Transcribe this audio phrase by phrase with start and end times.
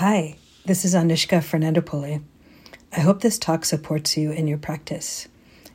[0.00, 2.22] Hi, this is Anushka Fernandopulle.
[2.94, 5.26] I hope this talk supports you in your practice.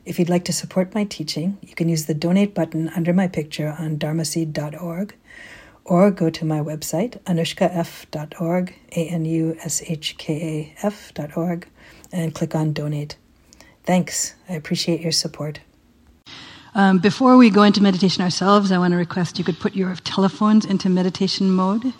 [0.04, 3.26] If you'd like to support my teaching, you can use the donate button under my
[3.26, 5.16] picture on dharmaseed.org
[5.84, 11.66] or go to my website, anushkaf.org, A N U S H K A F.org,
[12.12, 13.16] and click on donate.
[13.82, 14.36] Thanks.
[14.48, 15.58] I appreciate your support.
[16.76, 19.96] Um, before we go into meditation ourselves, I want to request you could put your
[19.96, 21.92] telephones into meditation mode.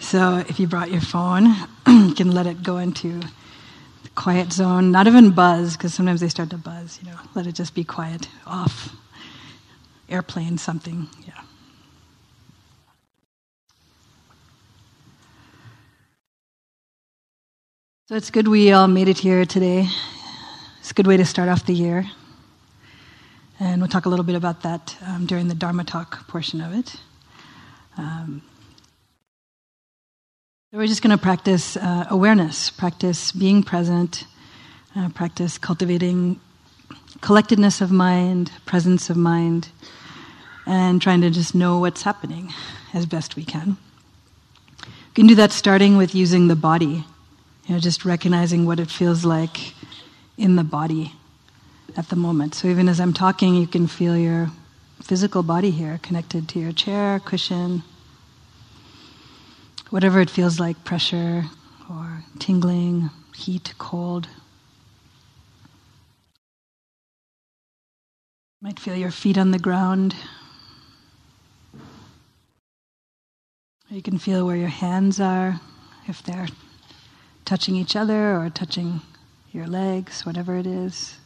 [0.00, 1.46] So if you brought your phone,
[1.86, 6.28] you can let it go into the quiet zone, not even buzz, because sometimes they
[6.28, 8.94] start to buzz, you know, let it just be quiet, off,
[10.08, 11.32] airplane, something, yeah.
[18.08, 19.88] So it's good we all made it here today.
[20.78, 22.06] It's a good way to start off the year.
[23.58, 26.72] And we'll talk a little bit about that um, during the Dharma talk portion of
[26.72, 26.94] it.
[27.96, 28.42] Um,
[30.72, 34.24] we're just going to practice uh, awareness, practice being present,
[34.96, 36.40] uh, practice cultivating
[37.20, 39.68] collectedness of mind, presence of mind,
[40.66, 42.52] and trying to just know what's happening
[42.92, 43.76] as best we can.
[44.82, 47.04] We can do that starting with using the body,
[47.66, 49.72] you know, just recognizing what it feels like
[50.36, 51.12] in the body
[51.96, 52.56] at the moment.
[52.56, 54.50] So even as I'm talking, you can feel your
[55.00, 57.84] physical body here connected to your chair, cushion,
[59.96, 61.42] whatever it feels like pressure
[61.88, 64.28] or tingling, heat, cold.
[68.60, 70.14] You might feel your feet on the ground.
[73.88, 75.62] You can feel where your hands are,
[76.06, 76.48] if they're
[77.46, 79.00] touching each other or touching
[79.50, 81.16] your legs, whatever it is.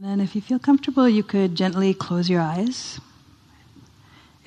[0.00, 2.98] Then, if you feel comfortable, you could gently close your eyes.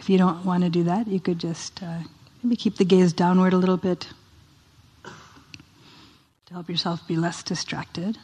[0.10, 2.00] You don't want to do that, you could just uh,
[2.42, 4.08] maybe keep the gaze downward a little bit
[5.04, 8.18] to help yourself be less distracted.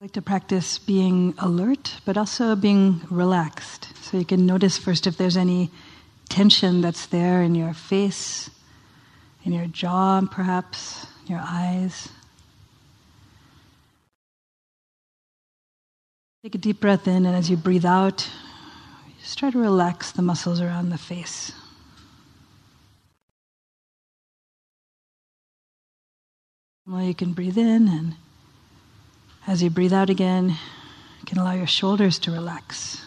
[0.00, 3.88] I like to practice being alert, but also being relaxed.
[4.02, 5.72] So you can notice first if there's any
[6.28, 8.50] tension that's there in your face,
[9.48, 12.10] in your jaw, perhaps, your eyes.
[16.42, 18.28] Take a deep breath in, and as you breathe out,
[19.22, 21.52] just try to relax the muscles around the face.
[26.86, 28.16] Well, you can breathe in and
[29.46, 33.02] as you breathe out again, you can allow your shoulders to relax.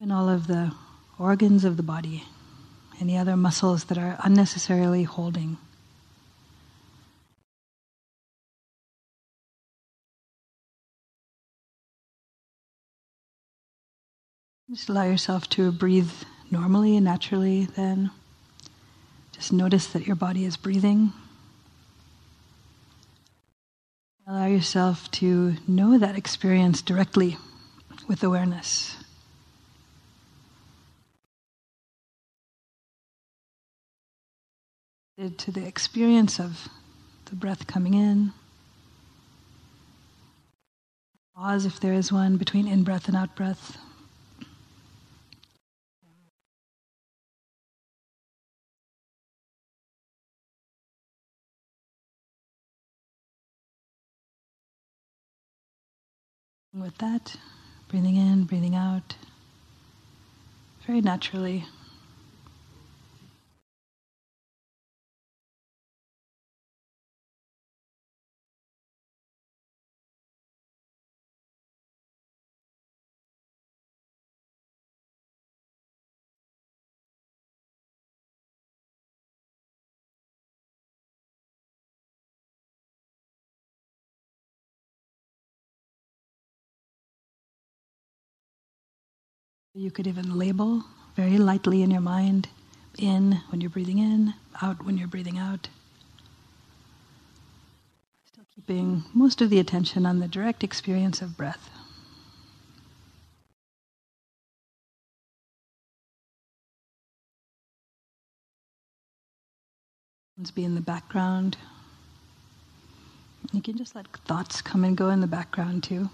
[0.00, 0.72] And all of the
[1.18, 2.24] organs of the body,
[3.00, 5.58] any other muscles that are unnecessarily holding.
[14.70, 16.12] Just allow yourself to breathe
[16.50, 18.10] normally and naturally then.
[19.32, 21.12] Just notice that your body is breathing.
[24.26, 27.36] Allow yourself to know that experience directly
[28.06, 28.99] with awareness.
[35.20, 36.66] To the experience of
[37.26, 38.32] the breath coming in.
[41.36, 43.76] Pause if there is one between in breath and out breath.
[56.72, 57.36] With that,
[57.88, 59.16] breathing in, breathing out,
[60.86, 61.66] very naturally.
[89.80, 90.84] You could even label
[91.16, 92.48] very lightly in your mind
[92.98, 95.70] in when you're breathing in, out when you're breathing out.
[98.26, 101.70] Still keeping most of the attention on the direct experience of breath.
[110.54, 111.56] Be in the background.
[113.52, 116.10] You can just let thoughts come and go in the background too.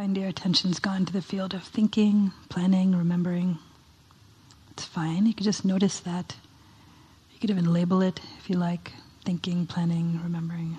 [0.00, 3.58] Find your attention's gone to the field of thinking, planning, remembering.
[4.70, 5.26] It's fine.
[5.26, 6.36] You could just notice that.
[7.34, 8.92] You could even label it if you like
[9.26, 10.78] thinking, planning, remembering.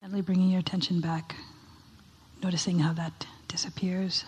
[0.00, 1.36] Gently bringing your attention back,
[2.42, 4.24] noticing how that disappears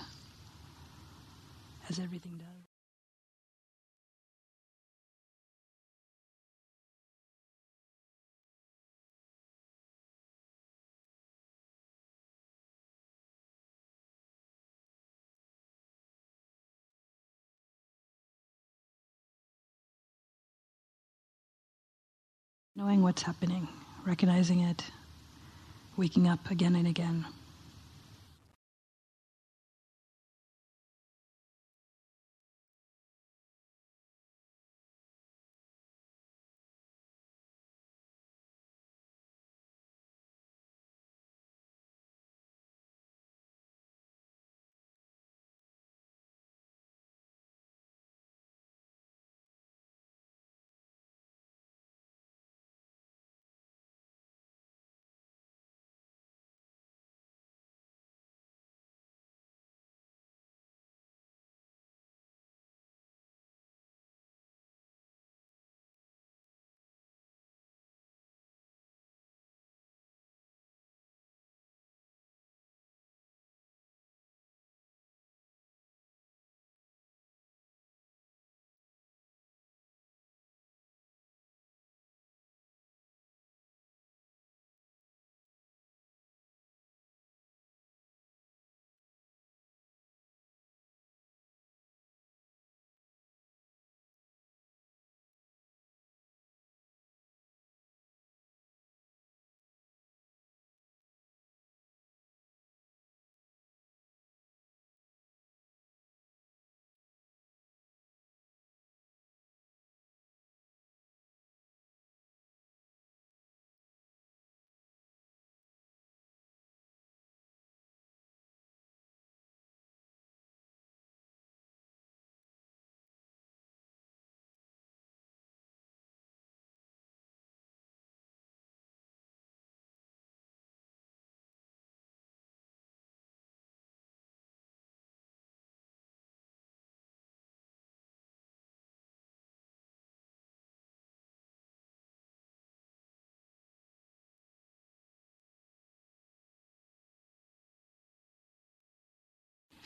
[1.88, 2.47] as everything does.
[22.78, 23.66] Knowing what's happening,
[24.06, 24.84] recognizing it,
[25.96, 27.26] waking up again and again.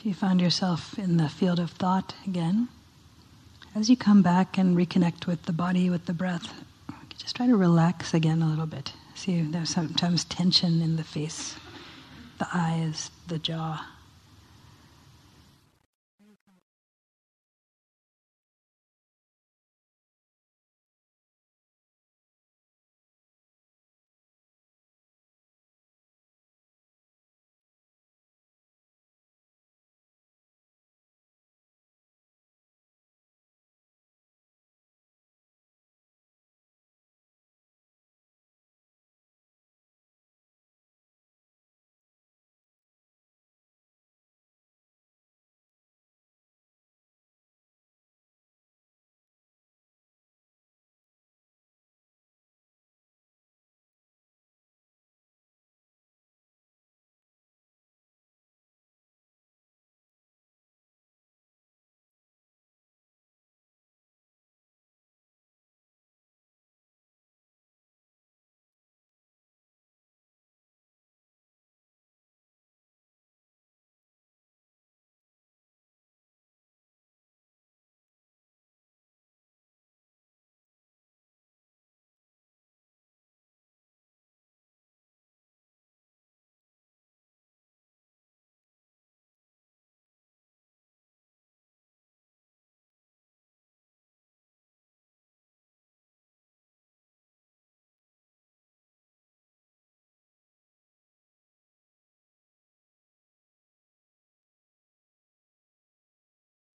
[0.03, 2.67] You find yourself in the field of thought again,
[3.73, 6.53] as you come back and reconnect with the body, with the breath,
[7.17, 8.91] just try to relax again a little bit.
[9.15, 11.55] See, there's sometimes tension in the face,
[12.37, 13.85] the eyes, the jaw.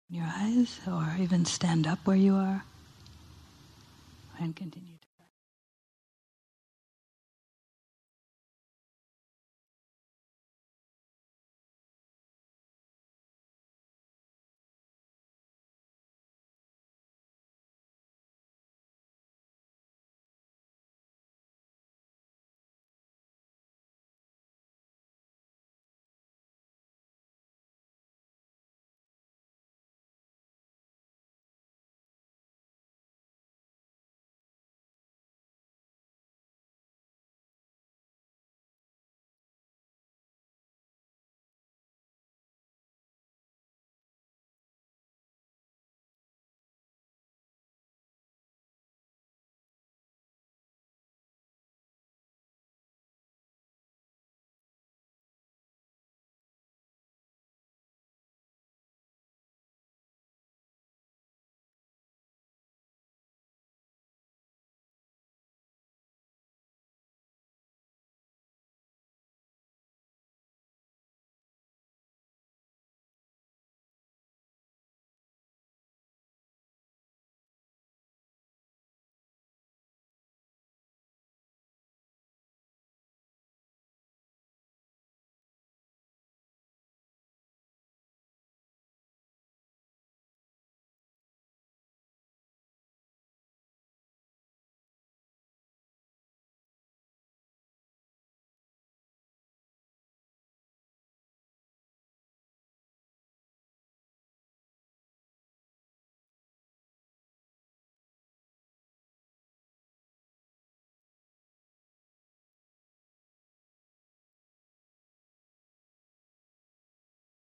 [0.09, 2.63] Your eyes or even stand up where you are
[4.39, 4.97] and continue.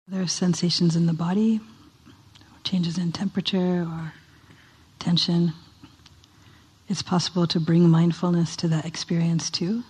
[0.09, 1.61] There are sensations in the body,
[2.63, 4.13] changes in temperature or
[5.01, 5.53] tension.
[6.89, 9.83] It's possible to bring mindfulness to that experience too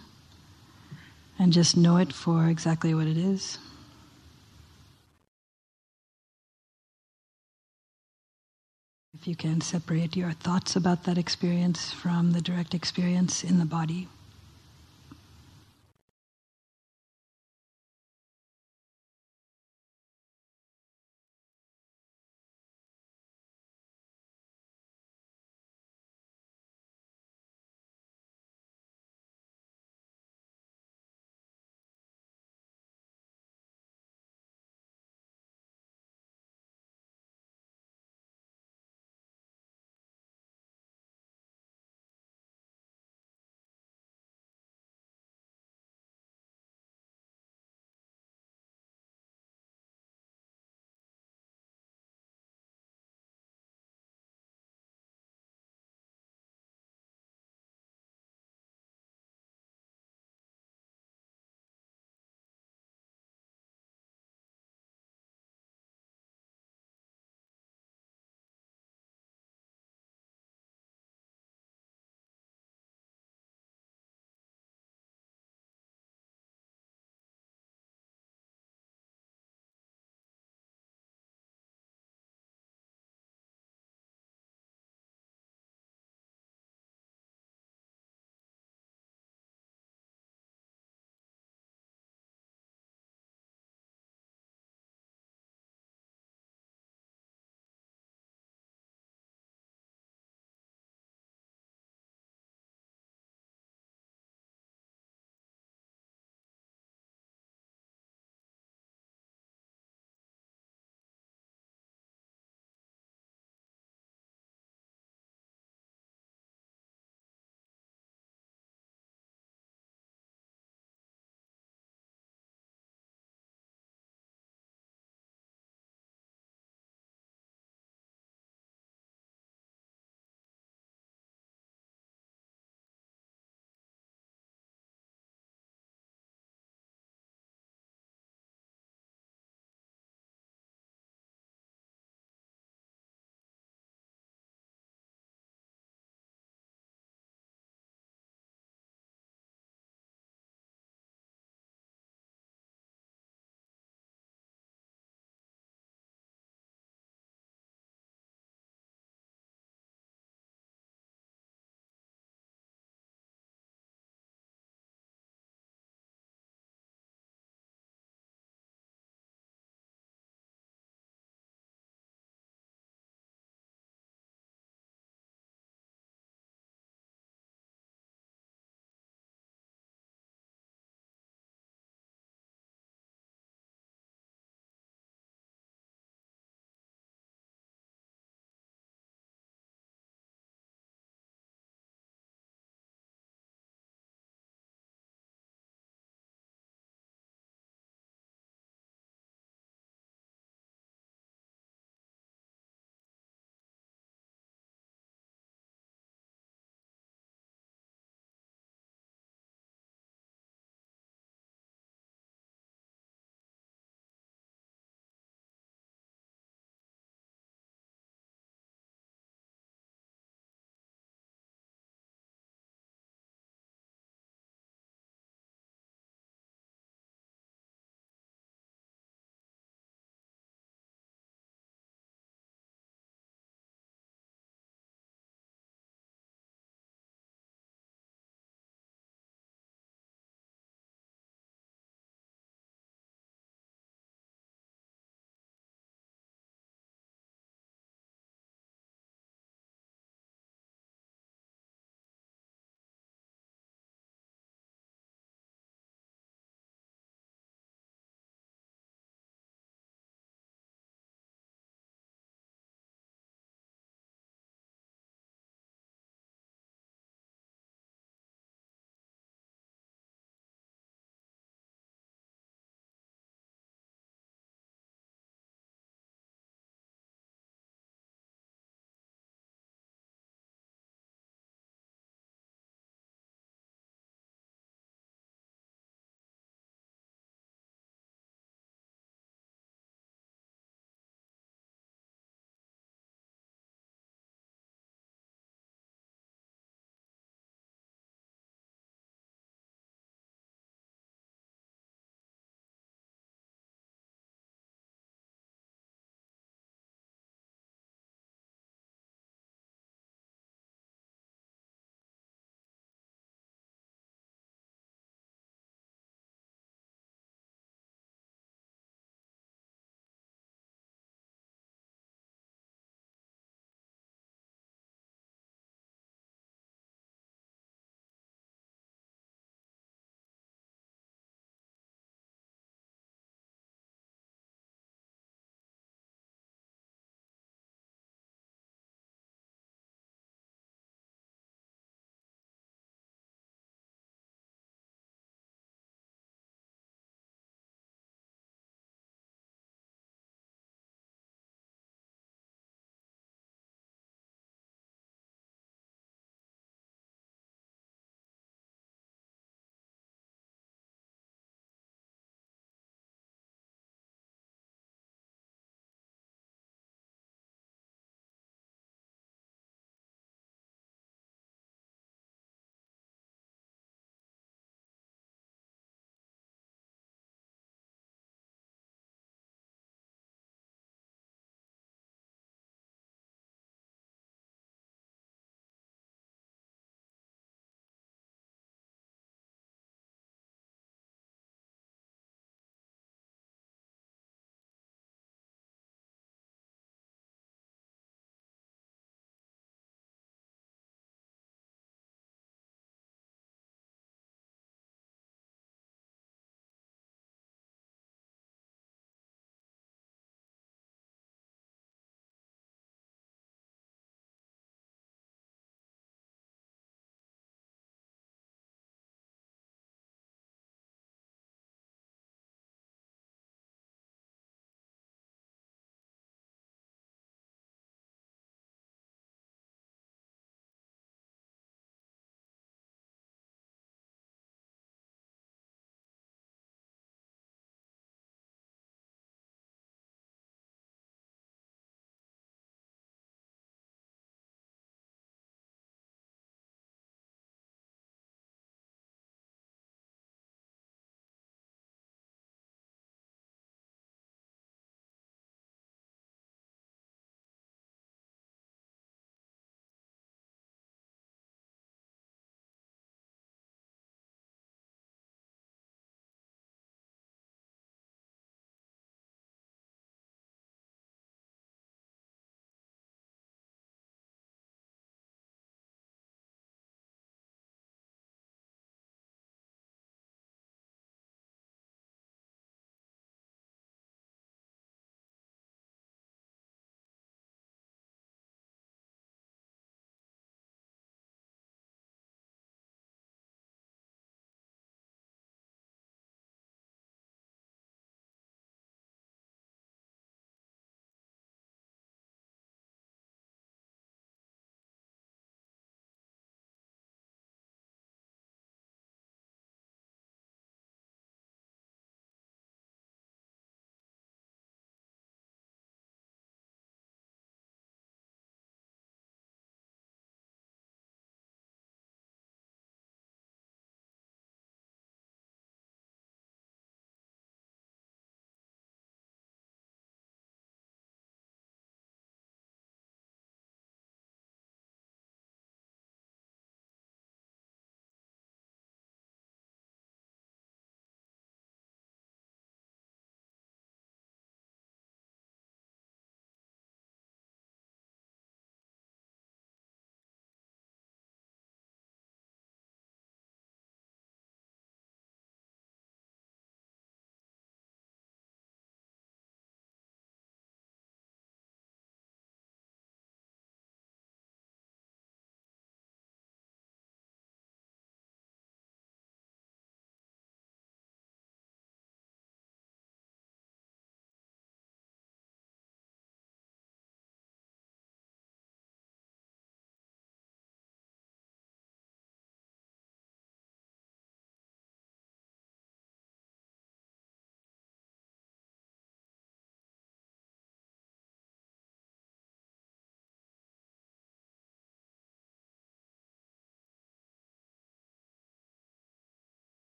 [1.38, 3.58] and just know it for exactly what it is.
[9.12, 13.66] If you can separate your thoughts about that experience from the direct experience in the
[13.66, 14.08] body.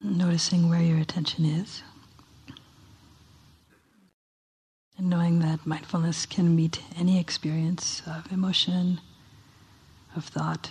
[0.00, 1.82] Noticing where your attention is.
[4.96, 9.00] And knowing that mindfulness can meet any experience of emotion,
[10.14, 10.70] of thought.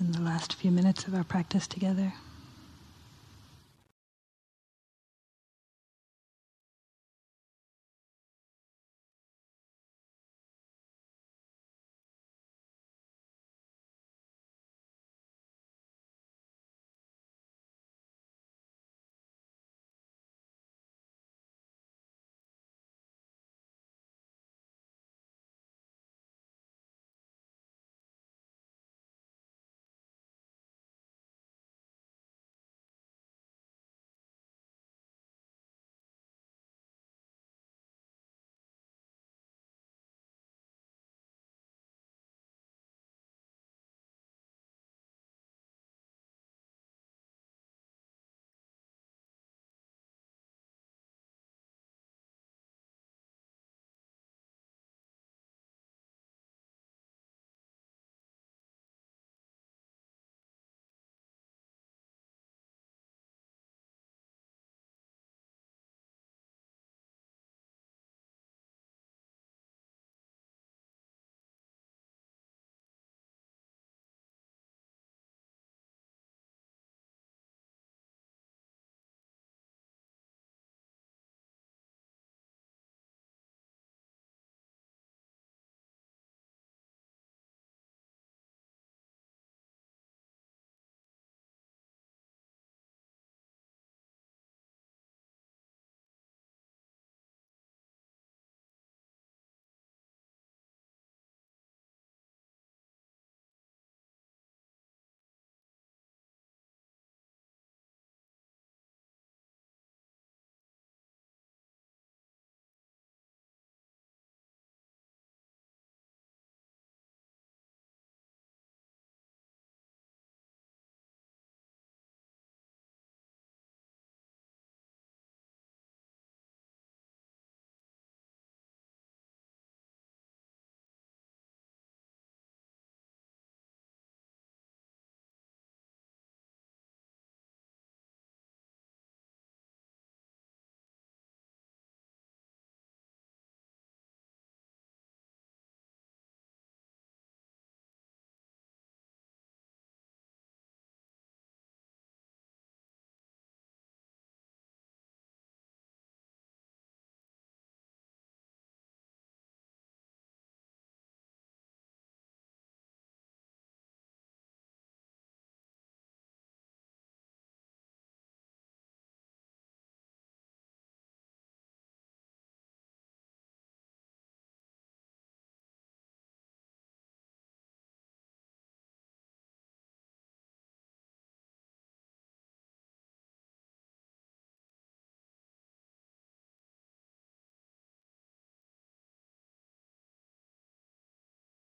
[0.00, 2.14] In the last few minutes of our practice together.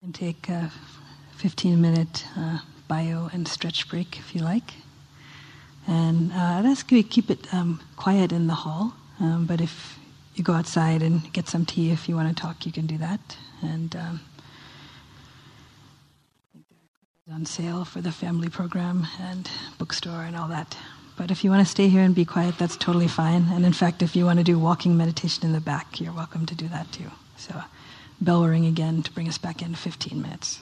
[0.03, 0.73] And take a
[1.37, 4.75] 15 minute uh, bio and stretch break if you like.
[5.87, 9.61] And uh, I'd ask you to keep it um, quiet in the hall, um, but
[9.61, 9.99] if
[10.35, 12.99] you go outside and get some tea if you want to talk, you can do
[12.99, 13.21] that.
[13.63, 14.21] And um,
[17.33, 19.49] on sale for the family program and
[19.79, 20.77] bookstore and all that.
[21.17, 23.47] But if you want to stay here and be quiet, that's totally fine.
[23.53, 26.45] And in fact, if you want to do walking meditation in the back, you're welcome
[26.47, 27.11] to do that too.
[27.37, 27.63] So
[28.23, 30.61] bell ring again to bring us back in 15 minutes.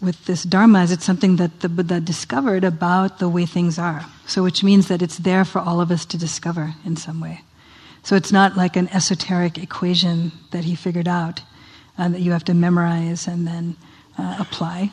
[0.00, 4.04] With this dharma is it's something that the Buddha discovered about the way things are.
[4.26, 7.42] So, which means that it's there for all of us to discover in some way.
[8.02, 11.42] So, it's not like an esoteric equation that he figured out
[11.96, 13.76] uh, that you have to memorize and then
[14.18, 14.90] uh, apply.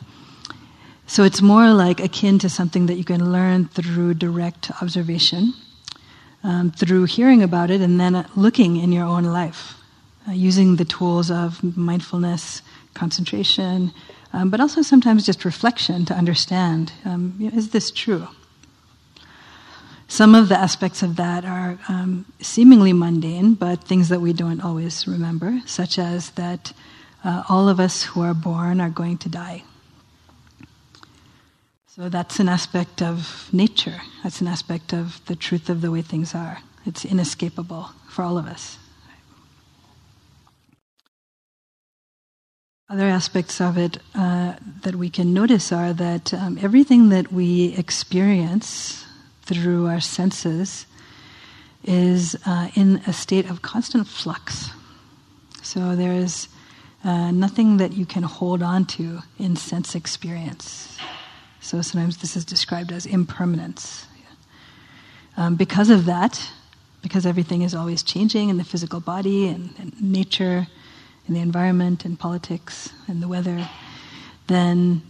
[1.06, 5.52] So, it's more like akin to something that you can learn through direct observation,
[6.42, 9.74] um, through hearing about it, and then looking in your own life,
[10.26, 12.62] uh, using the tools of mindfulness,
[12.94, 13.92] concentration
[14.34, 18.26] um, but also sometimes just reflection to understand um, you know, is this true?
[20.08, 24.60] Some of the aspects of that are um, seemingly mundane, but things that we don't
[24.60, 26.72] always remember, such as that
[27.22, 29.62] uh, all of us who are born are going to die.
[31.86, 34.00] So that's an aspect of nature.
[34.24, 36.58] That's an aspect of the truth of the way things are.
[36.84, 38.78] It's inescapable for all of us.
[42.90, 47.74] Other aspects of it uh, that we can notice are that um, everything that we
[47.78, 49.06] experience
[49.42, 50.84] through our senses
[51.84, 54.68] is uh, in a state of constant flux.
[55.62, 56.48] So there is
[57.04, 60.98] uh, nothing that you can hold on to in sense experience.
[61.62, 64.06] So sometimes this is described as impermanence.
[65.38, 66.50] Um, because of that,
[67.02, 70.66] because everything is always changing in the physical body and, and nature,
[71.26, 73.68] in the environment and politics and the weather,
[74.46, 75.02] then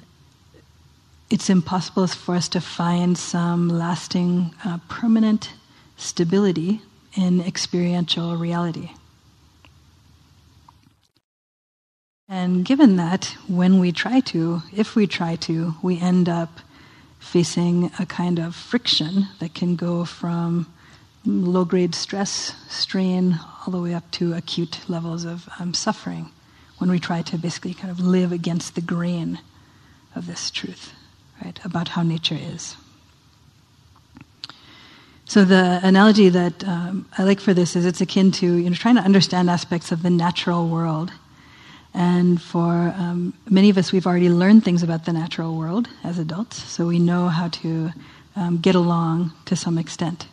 [1.30, 5.52] it's impossible for us to find some lasting, uh, permanent
[5.96, 6.80] stability
[7.16, 8.90] in experiential reality.
[12.28, 16.60] And given that, when we try to, if we try to, we end up
[17.18, 20.66] facing a kind of friction that can go from
[21.24, 26.30] low grade stress, strain, all the way up to acute levels of um, suffering
[26.78, 29.38] when we try to basically kind of live against the grain
[30.14, 30.92] of this truth,
[31.42, 32.76] right, about how nature is.
[35.26, 38.76] So the analogy that um, I like for this is it's akin to you know
[38.76, 41.12] trying to understand aspects of the natural world.
[41.94, 46.18] And for um, many of us, we've already learned things about the natural world as
[46.18, 47.92] adults, so we know how to
[48.36, 50.26] um, get along to some extent.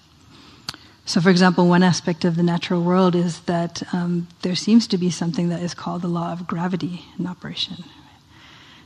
[1.12, 4.98] So, for example, one aspect of the natural world is that um, there seems to
[4.98, 7.84] be something that is called the law of gravity in operation.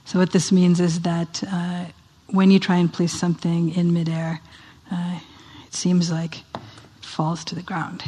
[0.06, 1.86] So, what this means is that uh,
[2.32, 4.42] when you try and place something in midair,
[4.92, 5.20] uh,
[5.68, 8.04] it seems like it falls to the ground.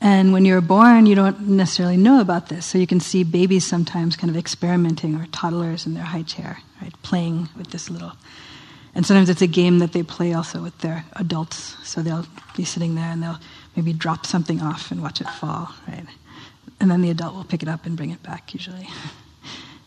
[0.00, 2.64] And when you're born, you don't necessarily know about this.
[2.64, 6.58] So you can see babies sometimes kind of experimenting, or toddlers in their high chair,
[6.80, 8.12] right, playing with this little
[8.98, 11.76] and sometimes it's a game that they play also with their adults.
[11.84, 12.26] So they'll
[12.56, 13.38] be sitting there and they'll
[13.76, 16.04] maybe drop something off and watch it fall, right?
[16.80, 18.88] And then the adult will pick it up and bring it back usually.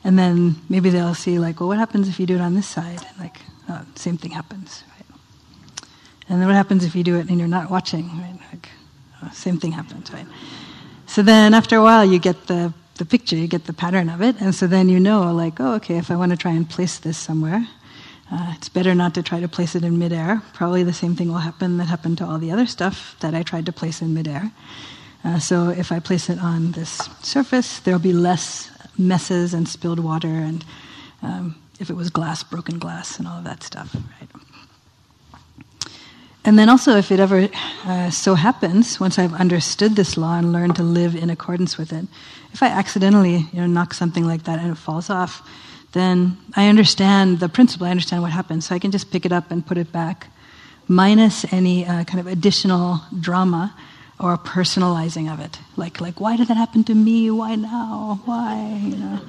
[0.03, 2.65] And then maybe they'll see like, well, what happens if you do it on this
[2.65, 3.05] side?
[3.07, 3.37] And like,
[3.69, 5.05] oh, same thing happens, right?
[6.27, 8.39] And then what happens if you do it and you're not watching, right?
[8.51, 8.69] Like,
[9.21, 10.25] oh, same thing happens, right?
[11.05, 14.23] So then after a while, you get the the picture, you get the pattern of
[14.23, 16.67] it, and so then you know, like, oh, okay, if I want to try and
[16.67, 17.67] place this somewhere,
[18.31, 20.41] uh, it's better not to try to place it in midair.
[20.53, 23.43] Probably the same thing will happen that happened to all the other stuff that I
[23.43, 24.51] tried to place in midair.
[25.23, 29.99] Uh, so if I place it on this surface, there'll be less messes and spilled
[29.99, 30.65] water, and
[31.21, 33.93] um, if it was glass, broken glass, and all of that stuff.
[33.95, 34.29] Right?
[36.43, 37.49] And then also, if it ever
[37.85, 41.93] uh, so happens, once I've understood this law and learned to live in accordance with
[41.93, 42.07] it,
[42.51, 45.47] if I accidentally you know, knock something like that and it falls off,
[45.91, 48.67] then I understand the principle, I understand what happens.
[48.67, 50.27] So I can just pick it up and put it back,
[50.87, 53.75] minus any uh, kind of additional drama
[54.19, 55.59] or personalizing of it.
[55.75, 57.29] Like, like, why did that happen to me?
[57.31, 58.21] Why now?
[58.25, 58.79] Why?
[58.83, 59.19] You know.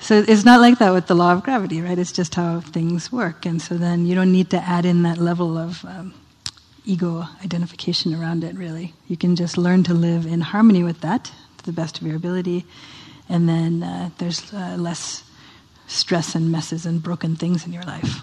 [0.00, 1.98] So it's not like that with the law of gravity, right?
[1.98, 3.44] It's just how things work.
[3.44, 6.14] And so then you don't need to add in that level of um,
[6.86, 8.94] ego identification around it, really.
[9.08, 11.24] You can just learn to live in harmony with that
[11.58, 12.64] to the best of your ability
[13.28, 15.24] and then uh, there's uh, less
[15.86, 18.20] stress and messes and broken things in your life.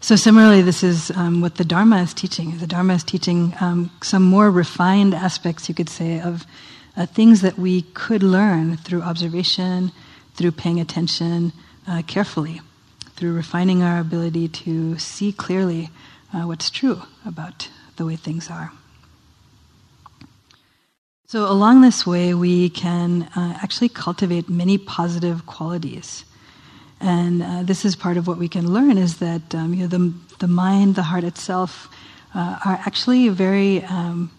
[0.00, 2.56] So, similarly, this is um, what the Dharma is teaching.
[2.58, 6.46] The Dharma is teaching um, some more refined aspects, you could say, of
[6.96, 9.90] uh, things that we could learn through observation,
[10.34, 11.52] through paying attention
[11.88, 12.60] uh, carefully,
[13.16, 15.90] through refining our ability to see clearly
[16.32, 18.72] uh, what's true about the way things are.
[21.30, 26.24] So, along this way, we can uh, actually cultivate many positive qualities.
[27.02, 29.88] And uh, this is part of what we can learn is that um, you know,
[29.88, 31.90] the, the mind, the heart itself,
[32.34, 34.30] uh, are actually very um,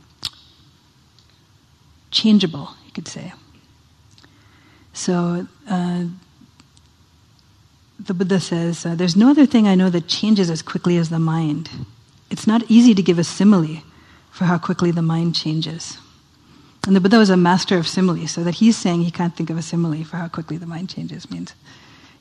[2.09, 3.33] changeable, you could say.
[4.93, 6.05] So uh,
[7.99, 11.09] the Buddha says, uh, There's no other thing I know that changes as quickly as
[11.09, 11.69] the mind.
[12.31, 13.83] It's not easy to give a simile
[14.31, 15.99] for how quickly the mind changes.
[16.88, 19.49] And the Buddha was a master of simile, so that he's saying he can't think
[19.49, 21.53] of a simile for how quickly the mind changes means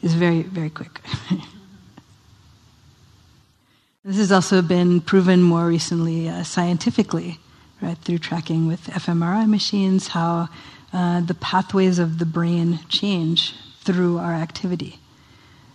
[0.02, 1.00] is very, very quick.
[4.04, 7.38] this has also been proven more recently uh, scientifically,
[7.80, 10.48] right, through tracking with fMRI machines, how
[10.92, 14.98] uh, the pathways of the brain change through our activity.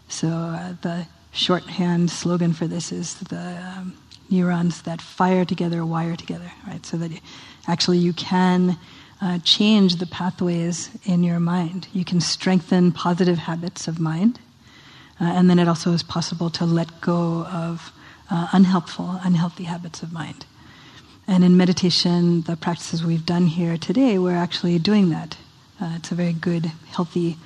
[0.07, 3.97] So uh, the shorthand slogan for this is the um,
[4.29, 6.85] neurons that fire together wire together, right?
[6.85, 7.11] So that
[7.67, 8.77] actually you can
[9.21, 11.87] uh, change the pathways in your mind.
[11.93, 14.39] You can strengthen positive habits of mind,
[15.19, 17.91] uh, and then it also is possible to let go of
[18.29, 20.45] uh, unhelpful, unhealthy habits of mind.
[21.27, 25.37] And in meditation, the practices we've done here today, we're actually doing that.
[25.79, 27.37] Uh, it's a very good, healthy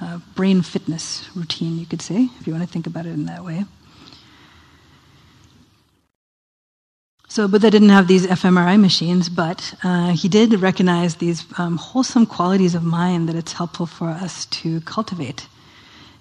[0.00, 3.26] uh, brain fitness routine, you could say, if you want to think about it in
[3.26, 3.64] that way.
[7.36, 12.24] So Buddha didn't have these fMRI machines, but uh, he did recognize these um, wholesome
[12.24, 15.46] qualities of mind that it's helpful for us to cultivate.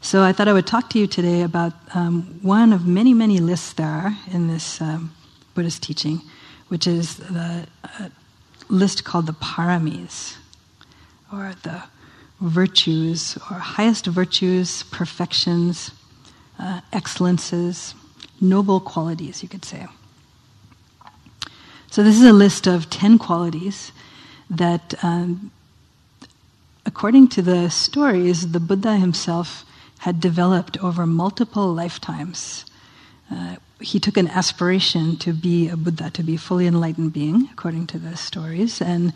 [0.01, 3.39] So I thought I would talk to you today about um, one of many, many
[3.39, 5.13] lists there are in this um,
[5.53, 6.21] Buddhist teaching,
[6.67, 8.09] which is the uh,
[8.67, 10.35] list called the paramis,
[11.31, 11.81] or the
[12.41, 15.91] virtues, or highest virtues, perfections,
[16.59, 17.95] uh, excellences,
[18.41, 19.87] noble qualities, you could say.
[21.95, 23.93] So, this is a list of 10 qualities
[24.49, 25.49] that, um,
[26.85, 29.63] according to the stories, the Buddha himself
[29.99, 32.65] had developed over multiple lifetimes.
[33.31, 37.47] Uh, he took an aspiration to be a Buddha, to be a fully enlightened being,
[37.53, 39.13] according to the stories, and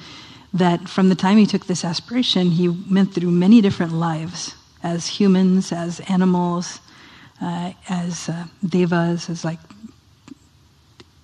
[0.53, 5.05] that from the time he took this aspiration, he went through many different lives as
[5.05, 6.79] humans, as animals,
[7.41, 9.59] uh, as uh, devas, as like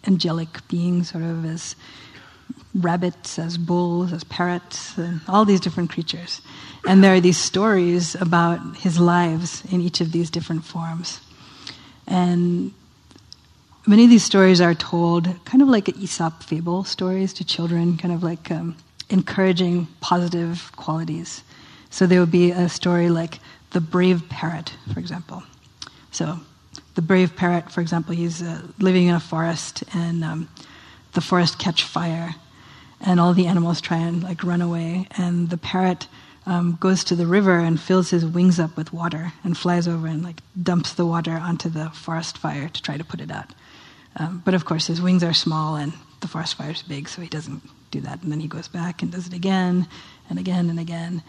[0.08, 1.76] angelic beings, sort of as
[2.74, 6.42] rabbits, as bulls, as parrots, and all these different creatures.
[6.88, 11.20] And there are these stories about his lives in each of these different forms.
[12.06, 12.74] And
[13.88, 18.14] many of these stories are told kind of like Aesop fable stories to children, kind
[18.14, 18.76] of like um,
[19.10, 21.44] encouraging positive qualities.
[21.90, 23.40] So there would be a story like
[23.72, 25.44] the brave parrot, for example.
[26.12, 26.40] So
[26.96, 30.50] the brave parrot, for example, he's uh, living in a forest and um,
[31.14, 32.36] the forest catch fire
[33.02, 36.08] and all the animals try and like run away and the parrot
[36.46, 40.08] um, goes to the river and fills his wings up with water and flies over
[40.08, 43.52] and like dumps the water onto the forest fire to try to put it out.
[44.18, 47.22] Um, but of course, his wings are small and the forest fire is big, so
[47.22, 48.22] he doesn't do that.
[48.24, 49.88] And then he goes back and does it again
[50.30, 51.24] and again and again.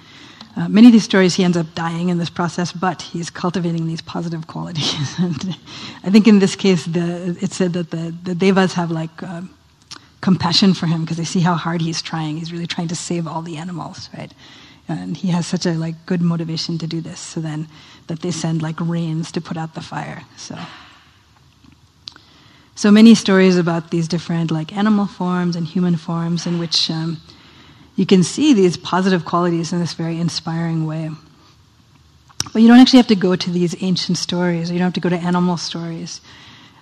[0.56, 3.86] Uh, many of these stories, he ends up dying in this process, but he's cultivating
[3.86, 5.14] these positive qualities.
[5.18, 5.56] and
[6.02, 9.42] I think in this case, the, it said that the, the devas have like uh,
[10.22, 12.38] compassion for him because they see how hard he's trying.
[12.38, 14.32] He's really trying to save all the animals, right?
[14.88, 17.20] And he has such a like good motivation to do this.
[17.20, 17.68] So then,
[18.06, 20.22] that they send like rains to put out the fire.
[20.36, 20.56] So.
[22.76, 27.20] So many stories about these different like animal forms and human forms in which um,
[27.96, 31.10] you can see these positive qualities in this very inspiring way.
[32.52, 34.94] But you don't actually have to go to these ancient stories, or you don't have
[34.94, 36.20] to go to animal stories.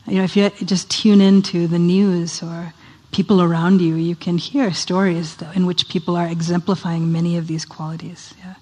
[0.06, 2.74] You know, if you just tune into the news or
[3.12, 7.64] people around you, you can hear stories in which people are exemplifying many of these
[7.64, 8.34] qualities.
[8.38, 8.54] Yeah.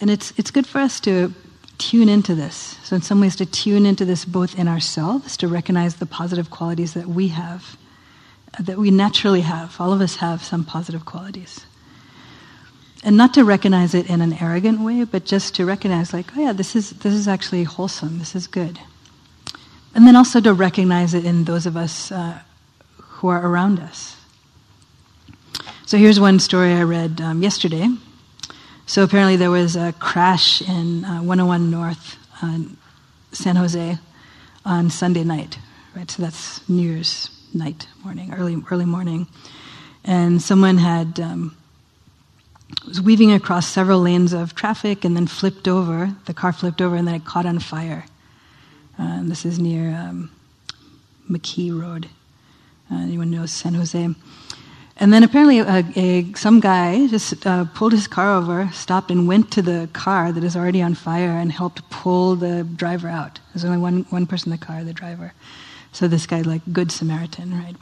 [0.00, 1.32] And it's, it's good for us to
[1.78, 2.78] tune into this.
[2.82, 6.50] So, in some ways, to tune into this both in ourselves, to recognize the positive
[6.50, 7.76] qualities that we have
[8.60, 9.80] that we naturally have.
[9.80, 11.66] All of us have some positive qualities.
[13.04, 16.40] And not to recognize it in an arrogant way, but just to recognize, like, oh
[16.40, 18.80] yeah, this is, this is actually wholesome, this is good.
[19.94, 22.38] And then also to recognize it in those of us uh,
[22.98, 24.16] who are around us.
[25.86, 27.88] So here's one story I read um, yesterday.
[28.86, 32.58] So apparently there was a crash in uh, 101 North, uh,
[33.32, 33.98] San Jose,
[34.64, 35.58] on Sunday night,
[35.94, 36.10] right?
[36.10, 39.26] So that's New Year's night, morning, early, early morning,
[40.04, 41.56] and someone had um,
[42.86, 46.14] was weaving across several lanes of traffic and then flipped over.
[46.26, 48.04] The car flipped over and then it caught on fire.
[48.98, 50.30] Uh, this is near um,
[51.30, 52.08] McKee Road.
[52.90, 54.08] Uh, anyone knows San Jose?
[54.98, 59.28] And then apparently, a, a, some guy just uh, pulled his car over, stopped, and
[59.28, 63.38] went to the car that is already on fire and helped pull the driver out.
[63.52, 65.34] There's only one, one person in the car, the driver.
[65.96, 67.74] So this guy, like Good Samaritan, right?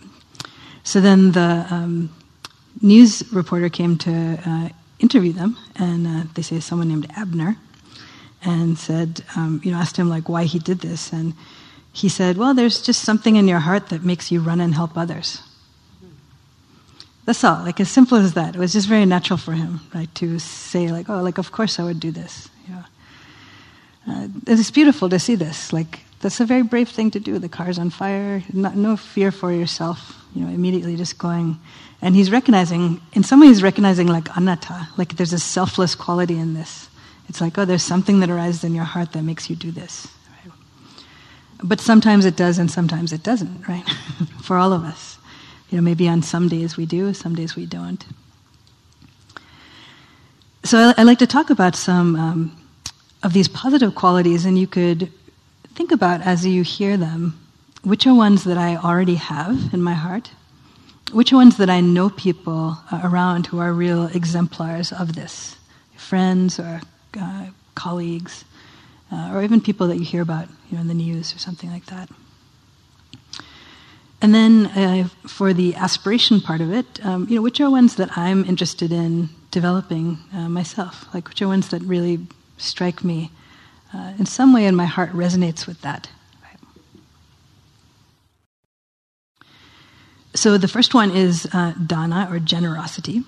[0.85, 2.15] So then the um,
[2.81, 4.69] news reporter came to uh,
[5.01, 7.57] interview them, and uh, they say someone named Abner,
[8.45, 11.35] and said, um, you know, asked him like why he did this, and
[11.93, 14.97] he said, well, there's just something in your heart that makes you run and help
[14.97, 15.43] others.
[17.25, 18.55] That's all, like as simple as that.
[18.55, 21.81] It was just very natural for him, right, to say like, oh, like of course
[21.81, 22.49] I would do this.
[22.69, 22.85] Know.
[24.07, 25.73] Uh, it's beautiful to see this.
[25.73, 27.39] Like that's a very brave thing to do.
[27.39, 30.25] The car's on fire, not, no fear for yourself.
[30.35, 31.61] You know, immediately just going,
[32.01, 33.03] and he's recognizing.
[33.12, 36.89] In some ways, recognizing like anatta, like there's a selfless quality in this.
[37.29, 40.09] It's like, oh, there's something that arises in your heart that makes you do this.
[41.62, 43.68] But sometimes it does, and sometimes it doesn't.
[43.68, 43.87] Right?
[44.43, 45.18] for all of us,
[45.68, 48.03] you know, maybe on some days we do, some days we don't.
[50.62, 52.16] So I, I like to talk about some.
[52.16, 52.61] Um,
[53.22, 55.11] of these positive qualities, and you could
[55.75, 57.39] think about as you hear them
[57.85, 60.31] which are ones that I already have in my heart,
[61.12, 65.57] which are ones that I know people uh, around who are real exemplars of this,
[65.97, 66.81] friends or
[67.20, 68.45] uh, colleagues,
[69.12, 71.70] uh, or even people that you hear about you know, in the news or something
[71.70, 72.09] like that.
[74.22, 77.97] And then uh, for the aspiration part of it, um, you know, which are ones
[77.97, 81.07] that I'm interested in developing uh, myself?
[81.12, 83.31] Like, which are ones that really strike me.
[83.95, 86.09] Uh, in some way, in my heart, resonates with that.
[90.34, 93.22] So the first one is uh, dana or generosity.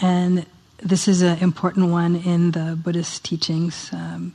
[0.00, 0.46] And
[0.78, 3.88] this is an important one in the Buddhist teachings.
[3.92, 4.34] Um,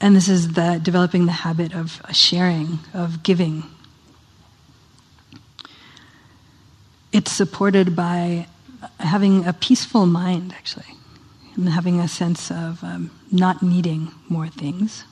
[0.00, 3.64] and this is the developing the habit of sharing, of giving.
[7.12, 8.46] It's supported by
[8.98, 10.86] having a peaceful mind, actually,
[11.58, 15.04] and having a sense of um, not needing more things.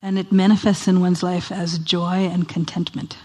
[0.00, 3.16] And it manifests in one's life as joy and contentment.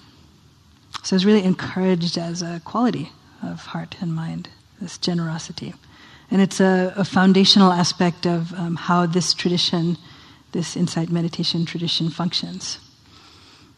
[1.04, 3.12] So it's really encouraged as a quality
[3.44, 4.50] of heart and mind,
[4.82, 5.76] this generosity.
[6.32, 9.98] And it's a, a foundational aspect of um, how this tradition,
[10.52, 12.80] this insight meditation tradition, functions.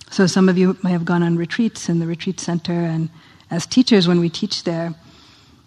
[0.09, 3.09] So some of you may have gone on retreats in the retreat center, and
[3.49, 4.93] as teachers, when we teach there,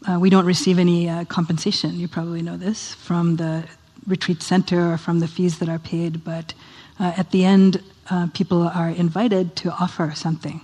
[0.06, 1.94] uh, we don't receive any uh, compensation.
[1.94, 3.64] You probably know this from the
[4.06, 6.24] retreat center or from the fees that are paid.
[6.24, 6.54] But
[7.00, 10.60] uh, at the end, uh, people are invited to offer something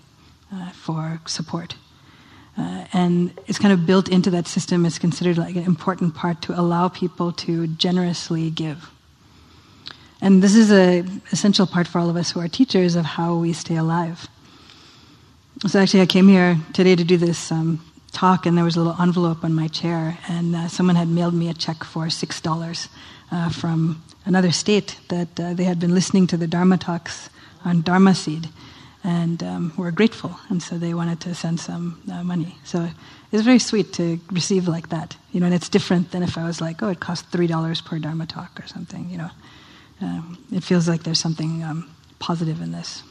[0.53, 1.75] uh, for support.
[2.59, 4.85] Uh, and it's kind of built into that system.
[4.85, 8.91] It's considered like an important part to allow people to generously give.
[10.21, 13.37] And this is an essential part for all of us who are teachers of how
[13.37, 14.29] we stay alive.
[15.67, 17.81] So actually, I came here today to do this um,
[18.11, 21.35] talk, and there was a little envelope on my chair, and uh, someone had mailed
[21.35, 22.89] me a check for six dollars
[23.31, 27.31] uh, from another state that uh, they had been listening to the Dharma talks
[27.65, 28.49] on Dharma Seed,
[29.05, 32.57] and um, were grateful, and so they wanted to send some uh, money.
[32.65, 35.47] So it was very sweet to receive like that, you know.
[35.47, 38.27] And it's different than if I was like, oh, it cost three dollars per Dharma
[38.27, 39.31] talk or something, you know.
[40.01, 43.03] Um, it feels like there's something um, positive in this.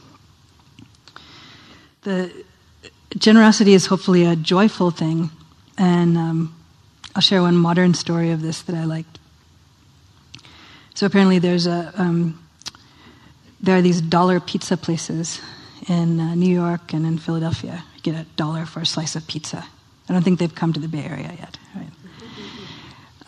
[2.01, 2.31] The
[3.17, 5.29] generosity is hopefully a joyful thing,
[5.77, 6.55] and um,
[7.15, 9.19] I'll share one modern story of this that I liked.
[10.93, 12.39] So apparently, there's a um,
[13.61, 15.41] there are these dollar pizza places
[15.87, 17.83] in uh, New York and in Philadelphia.
[17.95, 19.65] You get a dollar for a slice of pizza.
[20.07, 21.58] I don't think they've come to the Bay Area yet.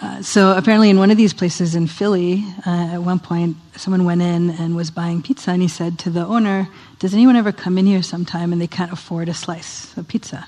[0.01, 4.03] Uh, so apparently, in one of these places in Philly, uh, at one point, someone
[4.03, 7.51] went in and was buying pizza, and he said to the owner, "Does anyone ever
[7.51, 10.47] come in here sometime and they can't afford a slice of pizza,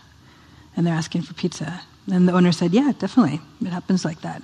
[0.75, 1.81] and they're asking for pizza?"
[2.11, 3.41] And the owner said, "Yeah, definitely.
[3.61, 4.41] It happens like that."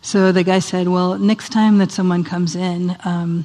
[0.00, 3.44] So the guy said, "Well, next time that someone comes in." Um,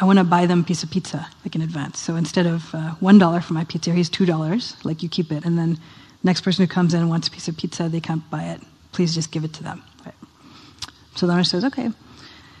[0.00, 2.00] I want to buy them a piece of pizza, like in advance.
[2.00, 4.74] So instead of uh, one dollar for my pizza, here's two dollars.
[4.82, 5.78] Like you keep it, and then
[6.24, 8.60] next person who comes in and wants a piece of pizza, they can't buy it.
[8.90, 9.80] Please just give it to them.
[11.14, 11.90] So the owner says, okay.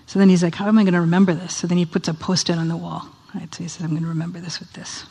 [0.06, 1.56] So then he's like, how am I going to remember this?
[1.56, 3.06] So then he puts a post-it on the wall.
[3.34, 3.52] Right?
[3.54, 5.04] So he says, I'm going to remember this with this.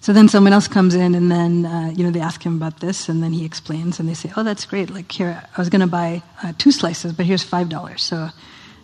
[0.00, 2.80] So then someone else comes in, and then uh, you know they ask him about
[2.80, 4.90] this, and then he explains, and they say, "Oh, that's great!
[4.90, 8.02] Like here, I was going to buy uh, two slices, but here's five dollars.
[8.04, 8.30] So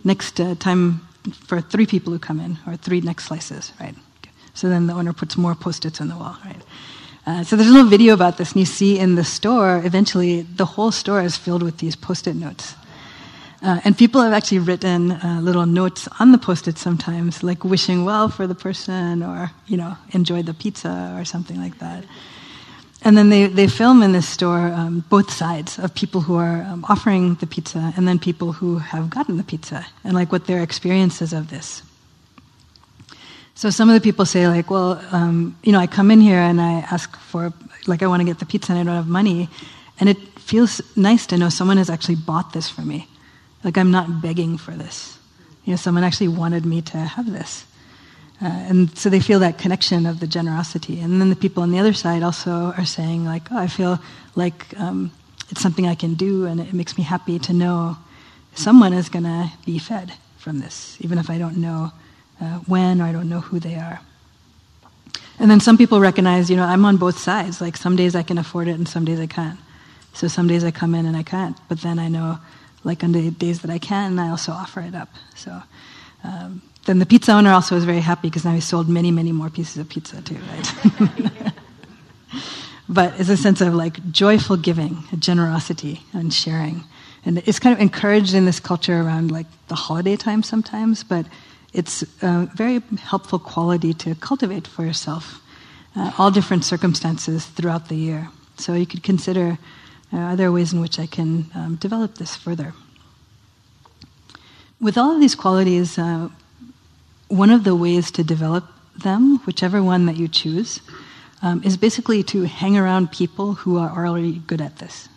[0.02, 1.06] next uh, time
[1.46, 3.94] for three people who come in, or three next slices, right?
[4.54, 6.62] So then the owner puts more post-its on the wall, right?
[7.26, 10.42] Uh, so there's a little video about this, and you see in the store, eventually
[10.42, 12.74] the whole store is filled with these post-it notes.
[13.64, 18.04] Uh, and people have actually written uh, little notes on the post-it sometimes, like wishing
[18.04, 22.04] well for the person or, you know, enjoy the pizza or something like that.
[23.00, 26.60] And then they, they film in this store um, both sides of people who are
[26.62, 30.46] um, offering the pizza and then people who have gotten the pizza and like what
[30.46, 31.82] their experiences of this.
[33.54, 36.38] So some of the people say, like, well, um, you know, I come in here
[36.38, 37.54] and I ask for,
[37.86, 39.48] like, I want to get the pizza and I don't have money.
[40.00, 43.08] And it feels nice to know someone has actually bought this for me.
[43.64, 45.18] Like, I'm not begging for this.
[45.64, 47.64] You know, someone actually wanted me to have this.
[48.42, 51.00] Uh, and so they feel that connection of the generosity.
[51.00, 53.98] And then the people on the other side also are saying, like, oh, I feel
[54.34, 55.10] like um,
[55.50, 57.96] it's something I can do and it makes me happy to know
[58.54, 61.92] someone is going to be fed from this, even if I don't know
[62.40, 64.00] uh, when or I don't know who they are.
[65.38, 67.60] And then some people recognize, you know, I'm on both sides.
[67.60, 69.58] Like some days I can afford it and some days I can't.
[70.12, 71.56] So some days I come in and I can't.
[71.68, 72.38] But then I know,
[72.84, 75.08] like on the days that I can, I also offer it up.
[75.34, 75.62] So
[76.22, 79.32] um, then the pizza owner also is very happy because now he sold many, many
[79.32, 81.52] more pieces of pizza too, right?
[82.88, 86.84] but it's a sense of like joyful giving, generosity, and sharing.
[87.24, 91.24] And it's kind of encouraged in this culture around like the holiday time sometimes, but
[91.72, 95.40] it's a very helpful quality to cultivate for yourself,
[95.96, 98.28] uh, all different circumstances throughout the year.
[98.58, 99.58] So you could consider
[100.14, 102.72] uh, are there ways in which I can um, develop this further?
[104.80, 106.28] With all of these qualities, uh,
[107.28, 108.64] one of the ways to develop
[109.02, 110.80] them, whichever one that you choose,
[111.42, 115.08] um, is basically to hang around people who are already good at this.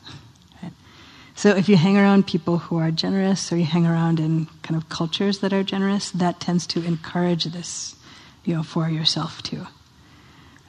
[1.37, 4.75] So if you hang around people who are generous, or you hang around in kind
[4.75, 7.95] of cultures that are generous, that tends to encourage this,
[8.43, 9.67] you know, for yourself too.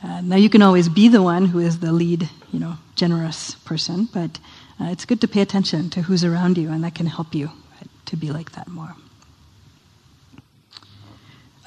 [0.02, 3.54] Uh, now you can always be the one who is the lead, you know, generous
[3.64, 4.38] person, but
[4.80, 7.46] uh, it's good to pay attention to who's around you, and that can help you
[7.46, 8.94] right, to be like that more.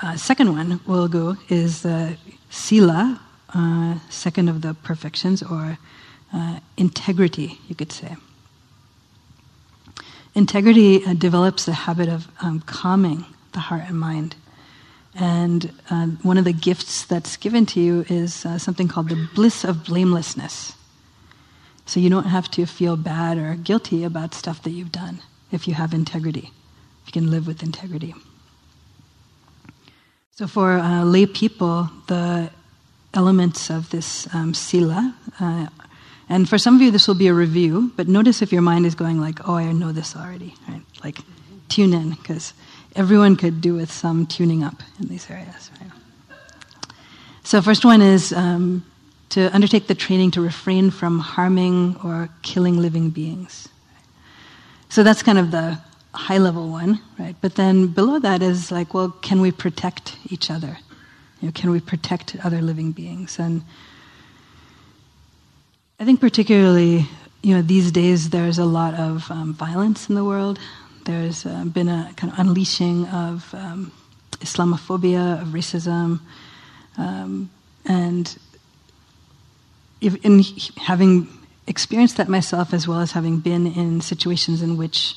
[0.02, 2.16] Uh, second one we'll go is uh,
[2.50, 3.20] sila,
[3.54, 5.78] uh, second of the perfections, or
[6.34, 8.16] uh, integrity, you could say.
[10.34, 14.36] Integrity develops the habit of um, calming the heart and mind.
[15.14, 19.28] And uh, one of the gifts that's given to you is uh, something called the
[19.36, 20.74] bliss of blamelessness.
[21.86, 25.68] So you don't have to feel bad or guilty about stuff that you've done if
[25.68, 26.52] you have integrity,
[27.02, 28.16] if you can live with integrity.
[30.32, 32.50] So for uh, lay people, the
[33.14, 35.68] elements of this um, sila, uh,
[36.30, 38.86] and for some of you this will be a review, but notice if your mind
[38.86, 40.82] is going like, oh, I know this already, right?
[41.04, 41.18] Like,
[41.68, 42.54] tune in, because
[42.96, 45.72] everyone could do with some tuning up in these areas.
[45.80, 45.92] Right?
[47.44, 48.86] So, first one is um,
[49.30, 53.70] to undertake the training to refrain from harming or killing living beings.
[54.90, 55.80] So that's kind of the
[56.14, 57.36] high level one, right?
[57.40, 60.78] But then below that is like, well, can we protect each other?
[61.40, 63.40] You know, can we protect other living beings?
[63.40, 63.64] And
[65.98, 67.08] I think particularly,
[67.42, 70.60] you know, these days there's a lot of um, violence in the world.
[71.06, 73.92] There's uh, been a kind of unleashing of um,
[74.40, 76.20] Islamophobia, of racism,
[76.98, 77.50] um,
[77.86, 78.38] and
[80.02, 80.44] if, in
[80.78, 81.28] having
[81.68, 85.16] experienced that myself, as well as having been in situations in which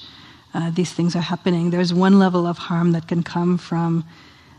[0.52, 4.04] uh, these things are happening, there's one level of harm that can come from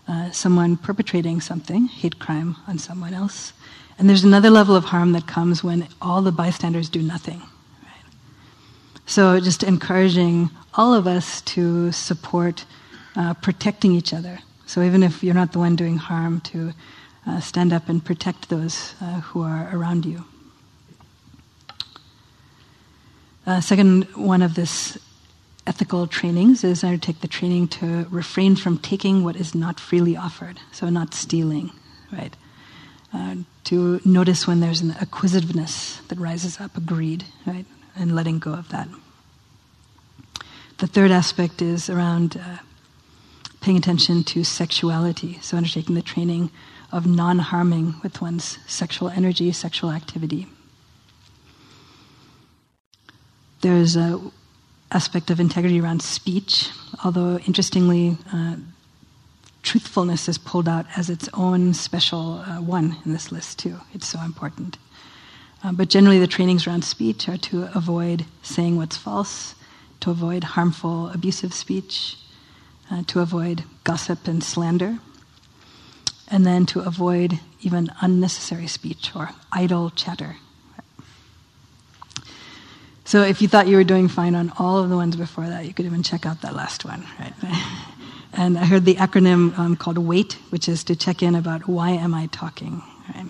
[0.08, 3.54] uh, someone perpetrating something, hate crime, on someone else.
[3.98, 7.42] And there's another level of harm that comes when all the bystanders do nothing.
[9.08, 12.66] So, just encouraging all of us to support
[13.16, 14.40] uh, protecting each other.
[14.66, 16.74] So, even if you're not the one doing harm, to
[17.28, 20.26] uh, stand up and protect those uh, who are around you.
[23.46, 24.98] Uh, second one of this
[25.68, 30.18] ethical trainings is I take the training to refrain from taking what is not freely
[30.18, 31.72] offered, so not stealing,
[32.12, 32.36] right?
[33.14, 33.36] Uh,
[33.66, 37.66] to notice when there's an acquisitiveness that rises up, a greed, right?
[37.96, 38.88] And letting go of that.
[40.78, 42.58] The third aspect is around uh,
[43.62, 46.52] paying attention to sexuality, so undertaking the training
[46.92, 50.48] of non harming with one's sexual energy, sexual activity.
[53.62, 54.20] There's a
[54.92, 56.70] aspect of integrity around speech,
[57.04, 58.56] although interestingly, uh,
[59.64, 63.78] truthfulness is pulled out as its own special uh, one in this list, too.
[63.94, 64.78] It's so important.
[65.64, 69.56] Uh, but generally, the trainings around speech are to avoid saying what's false,
[70.02, 72.18] to avoid harmful, abusive speech,
[72.92, 75.00] uh, to avoid gossip and slander,
[76.30, 80.38] and then to avoid even unnecessary speech or idle chatter.
[83.06, 85.66] So if you thought you were doing fine on all of the ones before that,
[85.66, 87.34] you could even check out that last one, right?
[88.34, 91.92] and I heard the acronym um, called WAIT, which is to check in about why
[91.92, 92.82] am I talking,
[93.14, 93.28] right?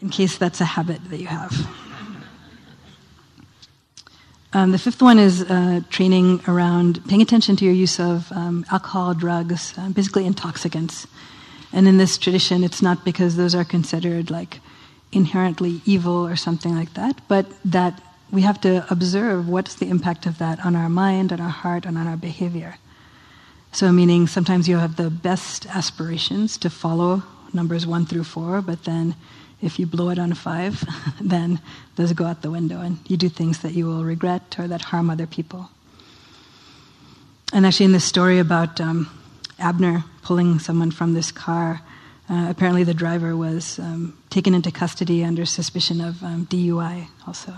[0.00, 1.52] In case that's a habit that you have.
[4.52, 8.64] Um, the fifth one is uh, training around paying attention to your use of um,
[8.72, 11.06] alcohol, drugs, uh, basically intoxicants.
[11.72, 14.58] And in this tradition, it's not because those are considered like
[15.12, 20.26] inherently evil or something like that, but that we have to observe what's the impact
[20.26, 22.76] of that on our mind, on our heart, and on our behavior.
[23.72, 27.22] So, meaning sometimes you have the best aspirations to follow
[27.52, 29.14] numbers one through four, but then
[29.62, 30.84] if you blow it on a five,
[31.20, 31.60] then
[31.96, 34.82] those go out the window and you do things that you will regret or that
[34.82, 35.70] harm other people.
[37.52, 39.10] And actually, in this story about um,
[39.58, 41.80] Abner pulling someone from this car,
[42.28, 47.52] uh, apparently the driver was um, taken into custody under suspicion of um, DUI also.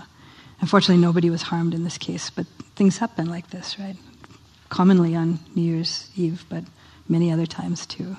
[0.61, 3.97] Unfortunately, nobody was harmed in this case, but things happen like this, right?
[4.69, 6.63] Commonly on New Year's Eve, but
[7.07, 8.17] many other times too.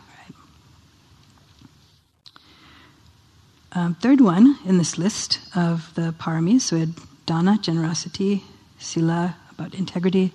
[3.77, 6.95] Um, third one in this list of the paramis, so we had
[7.27, 8.45] dana, generosity,
[8.79, 10.33] sila, about integrity,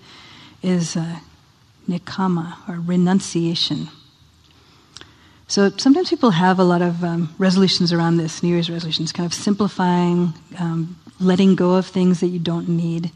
[0.62, 1.20] is uh,
[1.88, 3.88] nekkhamma, or renunciation.
[5.48, 9.26] So sometimes people have a lot of um, resolutions around this, New Year's resolutions, kind
[9.26, 13.10] of simplifying, um, letting go of things that you don't need.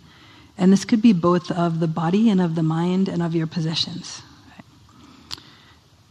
[0.57, 3.45] And this could be both of the body and of the mind and of your
[3.45, 4.21] possessions.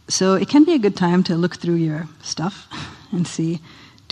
[0.07, 2.67] So it can be a good time to look through your stuff
[3.11, 3.59] and see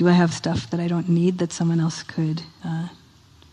[0.01, 2.87] do I have stuff that I don't need that someone else could uh,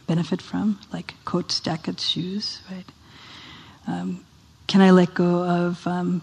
[0.07, 2.87] benefit from, like coats, jackets, shoes, right?
[3.87, 4.25] Um,
[4.67, 6.23] can I let go of um,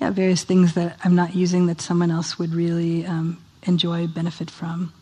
[0.00, 4.52] yeah, various things that I'm not using that someone else would really um, enjoy, benefit
[4.52, 4.92] from?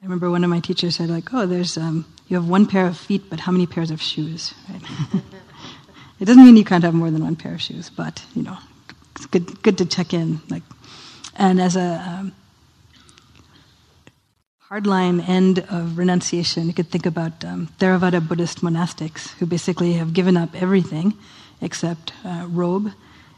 [0.00, 2.86] I remember one of my teachers said, like, oh, there's, um, you have one pair
[2.86, 4.80] of feet, but how many pairs of shoes, right?
[6.20, 8.56] it doesn't mean you can't have more than one pair of shoes, but, you know,
[9.14, 10.62] it's good, good to check in, like,
[11.38, 12.32] and as a um,
[14.70, 20.12] hardline end of renunciation, you could think about um, Theravada Buddhist monastics who basically have
[20.12, 21.14] given up everything
[21.60, 22.92] except uh, robe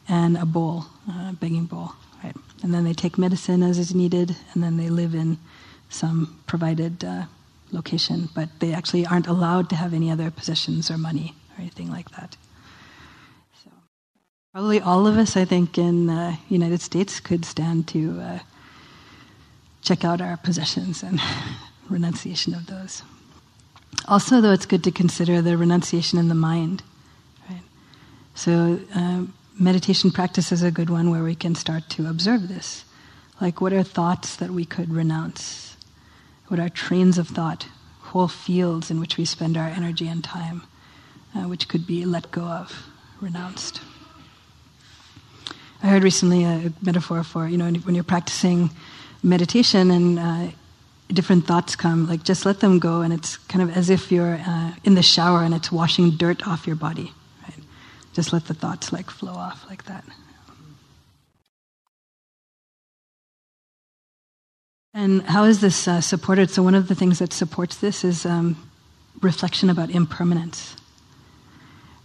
[0.08, 1.92] and a bowl, uh, begging bowl,
[2.24, 2.34] right?
[2.62, 5.38] And then they take medicine as is needed, and then they live in
[5.90, 7.24] some provided uh,
[7.72, 11.90] location, but they actually aren't allowed to have any other possessions or money or anything
[11.90, 12.36] like that.
[14.58, 18.38] Probably all of us, I think, in the United States could stand to uh,
[19.82, 21.20] check out our possessions and
[21.88, 23.04] renunciation of those.
[24.08, 26.82] Also, though, it's good to consider the renunciation in the mind.
[27.48, 27.60] Right?
[28.34, 32.84] So, uh, meditation practice is a good one where we can start to observe this.
[33.40, 35.76] Like, what are thoughts that we could renounce?
[36.48, 37.68] What are trains of thought,
[38.00, 40.64] whole fields in which we spend our energy and time,
[41.32, 42.88] uh, which could be let go of,
[43.20, 43.82] renounced?
[45.82, 48.70] I heard recently a metaphor for, you know, when you're practicing
[49.22, 50.48] meditation and uh,
[51.08, 54.40] different thoughts come, like just let them go, and it's kind of as if you're
[54.44, 57.12] uh, in the shower and it's washing dirt off your body.
[57.44, 57.58] Right?
[58.12, 60.04] Just let the thoughts like flow off like that.
[64.94, 66.50] And how is this uh, supported?
[66.50, 68.56] So, one of the things that supports this is um,
[69.20, 70.74] reflection about impermanence.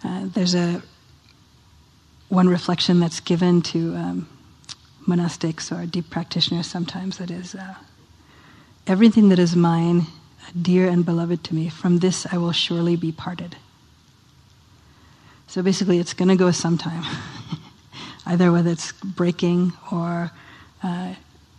[0.03, 0.83] Uh, there's a
[2.33, 4.27] one reflection that's given to um,
[5.07, 7.75] monastics or deep practitioners sometimes that is uh,
[8.87, 10.07] everything that is mine,
[10.59, 13.55] dear and beloved to me, from this I will surely be parted.
[15.45, 17.03] So basically, it's going to go sometime,
[18.25, 20.31] either whether it's breaking or
[20.81, 21.13] uh,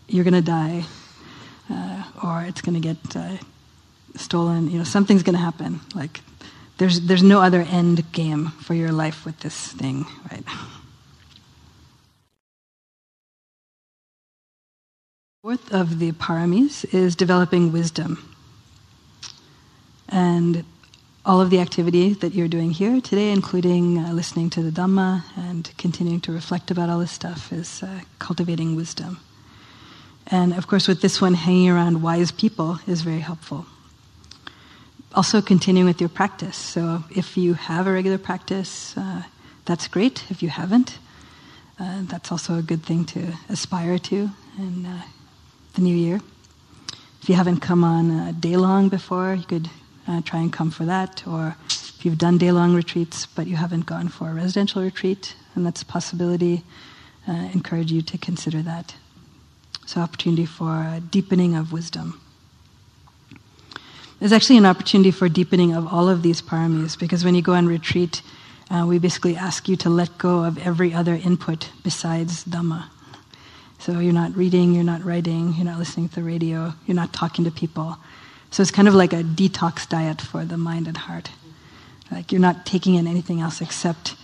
[0.08, 0.84] you're going to die,
[1.70, 3.36] uh, or it's going to get uh,
[4.16, 4.68] stolen.
[4.68, 5.80] You know, something's going to happen.
[5.94, 6.20] Like
[6.78, 10.44] there's, there's no other end game for your life with this thing, right?
[15.42, 18.34] Fourth of the paramis is developing wisdom.
[20.08, 20.64] And
[21.24, 25.22] all of the activity that you're doing here today, including uh, listening to the Dhamma
[25.36, 29.20] and continuing to reflect about all this stuff, is uh, cultivating wisdom.
[30.26, 33.66] And of course, with this one, hanging around wise people is very helpful
[35.14, 36.56] also continuing with your practice.
[36.56, 39.22] So if you have a regular practice, uh,
[39.64, 40.24] that's great.
[40.30, 40.98] If you haven't,
[41.78, 45.02] uh, that's also a good thing to aspire to in uh,
[45.74, 46.20] the new year.
[47.22, 49.70] If you haven't come on a day long before, you could
[50.06, 51.26] uh, try and come for that.
[51.26, 55.36] Or if you've done day long retreats but you haven't gone for a residential retreat,
[55.54, 56.62] and that's a possibility,
[57.28, 58.94] uh, encourage you to consider that.
[59.86, 62.20] So, opportunity for deepening of wisdom.
[64.24, 67.52] There's actually an opportunity for deepening of all of these paramis because when you go
[67.52, 68.22] on retreat,
[68.70, 72.86] uh, we basically ask you to let go of every other input besides Dhamma.
[73.80, 77.12] So you're not reading, you're not writing, you're not listening to the radio, you're not
[77.12, 77.98] talking to people.
[78.50, 81.28] So it's kind of like a detox diet for the mind and heart.
[82.10, 84.16] Like you're not taking in anything else except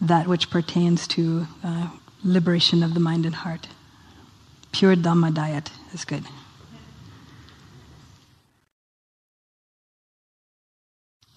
[0.00, 1.90] that which pertains to uh,
[2.24, 3.68] liberation of the mind and heart.
[4.72, 6.24] Pure Dhamma diet is good.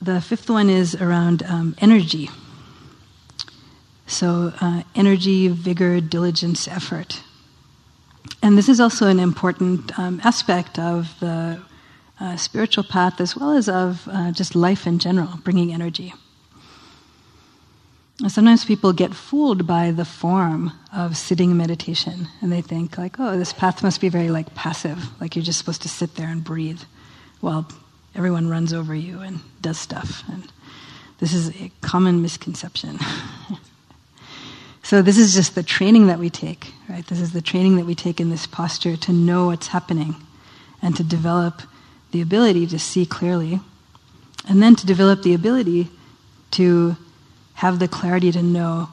[0.02, 2.30] The fifth one is around um, energy.
[4.06, 7.22] So, uh, energy, vigor, diligence, effort.
[8.42, 11.62] And this is also an important um, aspect of the
[12.20, 16.14] uh, spiritual path as well as of uh, just life in general, bringing energy.
[18.28, 23.38] Sometimes people get fooled by the form of sitting meditation, and they think like, "Oh,
[23.38, 26.44] this path must be very like passive, like you're just supposed to sit there and
[26.44, 26.82] breathe,
[27.42, 27.68] while
[28.18, 30.52] everyone runs over you and does stuff." And
[31.20, 33.00] this is a common misconception.
[34.84, 37.06] so this is just the training that we take, right?
[37.08, 40.16] This is the training that we take in this posture to know what's happening,
[40.82, 41.62] and to develop
[42.12, 43.60] the ability to see clearly,
[44.48, 45.90] and then to develop the ability
[46.52, 46.98] to
[47.56, 48.90] have the clarity to know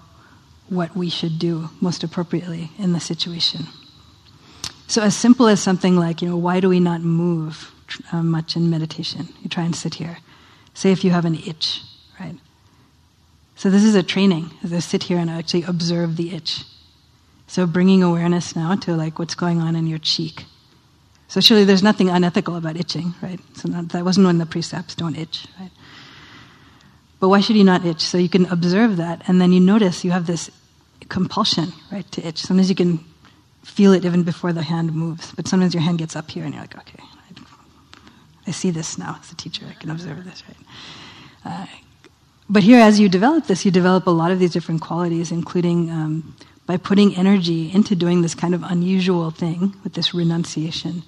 [0.69, 3.67] what we should do most appropriately in the situation.
[4.87, 7.74] So, as simple as something like, you know, why do we not move
[8.13, 9.29] uh, much in meditation?
[9.43, 10.19] You try and sit here.
[10.75, 11.83] Say if you have an itch,
[12.19, 12.37] right?
[13.57, 16.65] So, this is a training as I sit here and actually observe the itch.
[17.47, 20.45] So, bringing awareness now to like what's going on in your cheek.
[21.29, 23.41] So, surely there's nothing unethical about itching, right?
[23.55, 25.71] So, not, that wasn't one of the precepts, don't itch, right?
[27.25, 28.03] But why should you not itch?
[28.03, 30.51] So you can observe that, and then you notice you have this
[31.09, 32.39] compulsion, right, to itch.
[32.39, 33.03] Sometimes you can
[33.63, 36.53] feel it even before the hand moves, but sometimes your hand gets up here, and
[36.53, 37.03] you're like, okay,
[38.47, 39.65] I see this now as a teacher.
[39.69, 40.57] I can observe this, right?
[41.45, 41.67] Uh,
[42.49, 45.91] but here, as you develop this, you develop a lot of these different qualities, including
[45.91, 51.03] um, by putting energy into doing this kind of unusual thing with this renunciation.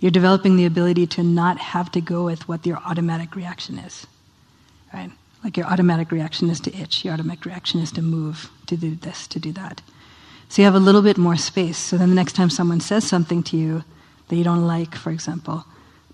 [0.00, 4.06] You're developing the ability to not have to go with what your automatic reaction is,
[4.94, 5.10] right?
[5.44, 8.94] Like your automatic reaction is to itch, your automatic reaction is to move, to do
[8.94, 9.82] this, to do that.
[10.48, 11.76] So you have a little bit more space.
[11.76, 13.84] So then the next time someone says something to you
[14.28, 15.64] that you don't like, for example,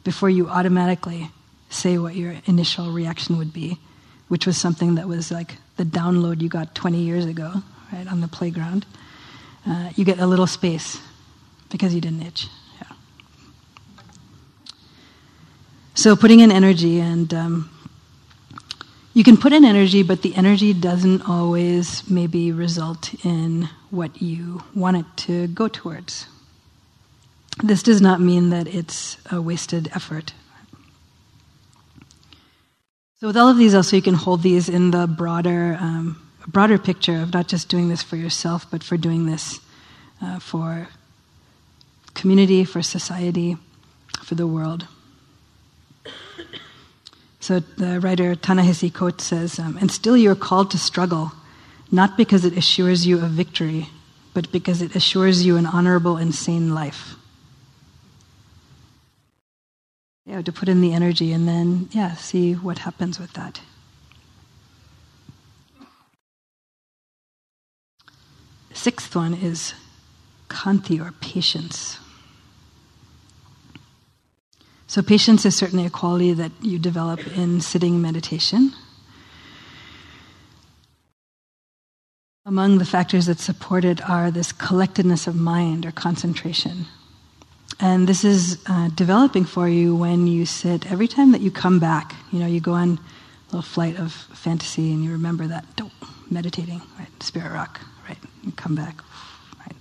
[0.04, 1.30] before you automatically
[1.70, 3.78] say what your initial reaction would be,
[4.28, 7.52] which was something that was like the download you got 20 years ago,
[7.92, 8.86] right, on the playground,
[9.66, 11.00] uh, you get a little space
[11.70, 12.46] because you didn't itch.
[12.80, 12.96] Yeah.
[15.94, 17.70] So putting in energy and um,
[19.14, 24.62] you can put in energy, but the energy doesn't always maybe result in what you
[24.74, 26.26] want it to go towards.
[27.62, 30.32] This does not mean that it's a wasted effort.
[33.20, 36.78] So, with all of these, also, you can hold these in the broader, um, broader
[36.78, 39.60] picture of not just doing this for yourself, but for doing this
[40.20, 40.88] uh, for
[42.14, 43.56] community, for society,
[44.22, 44.86] for the world.
[47.40, 51.32] So the writer Ta-Nehisi Coates says, um, and still you're called to struggle,
[51.92, 53.88] not because it assures you of victory,
[54.32, 57.16] but because it assures you an honorable and sane life.
[60.26, 63.60] Yeah, to put in the energy and then, yeah, see what happens with that.
[68.72, 69.74] Sixth one is
[70.48, 71.98] khanti or patience.
[74.86, 78.72] So, patience is certainly a quality that you develop in sitting meditation.
[82.46, 86.86] Among the factors that support it are this collectedness of mind or concentration.
[87.80, 91.80] And this is uh, developing for you when you sit, every time that you come
[91.80, 95.64] back, you know, you go on a little flight of fantasy and you remember that,
[96.30, 97.22] meditating, right?
[97.22, 98.18] Spirit rock, right?
[98.42, 98.96] You come back,
[99.60, 99.76] right?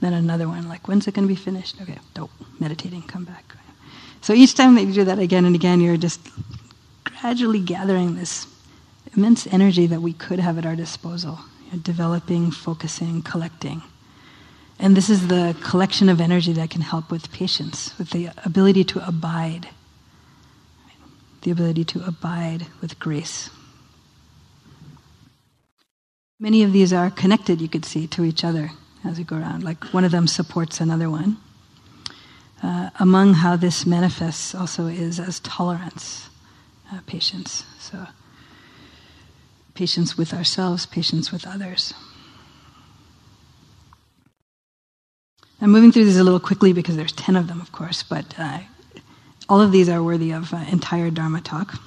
[0.00, 1.80] Then another one, like, when's it going to be finished?
[1.80, 2.30] Okay, dope,
[2.60, 3.44] meditating, come back.
[3.54, 3.76] Right?
[4.20, 6.20] So each time that you do that again and again, you're just
[7.04, 8.46] gradually gathering this
[9.16, 11.38] immense energy that we could have at our disposal.
[11.70, 13.82] You're developing, focusing, collecting.
[14.82, 18.82] And this is the collection of energy that can help with patience, with the ability
[18.82, 19.68] to abide,
[21.42, 23.48] the ability to abide with grace.
[26.40, 28.72] Many of these are connected, you could see, to each other
[29.04, 29.62] as we go around.
[29.62, 31.36] Like one of them supports another one.
[32.60, 36.28] Uh, among how this manifests also is as tolerance,
[36.92, 37.64] uh, patience.
[37.78, 38.06] So,
[39.74, 41.94] patience with ourselves, patience with others.
[45.62, 48.34] I'm moving through these a little quickly because there's 10 of them, of course, but
[48.38, 48.58] uh,
[49.48, 51.80] all of these are worthy of uh, entire Dharma talk.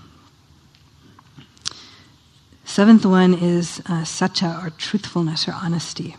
[2.64, 6.16] Seventh one is uh, satya, or truthfulness, or honesty.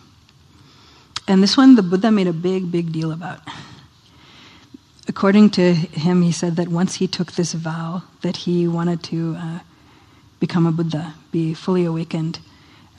[1.26, 3.40] And this one, the Buddha made a big, big deal about
[5.08, 9.36] according to him, he said that once he took this vow that he wanted to
[9.38, 9.58] uh,
[10.40, 12.38] become a Buddha, be fully awakened,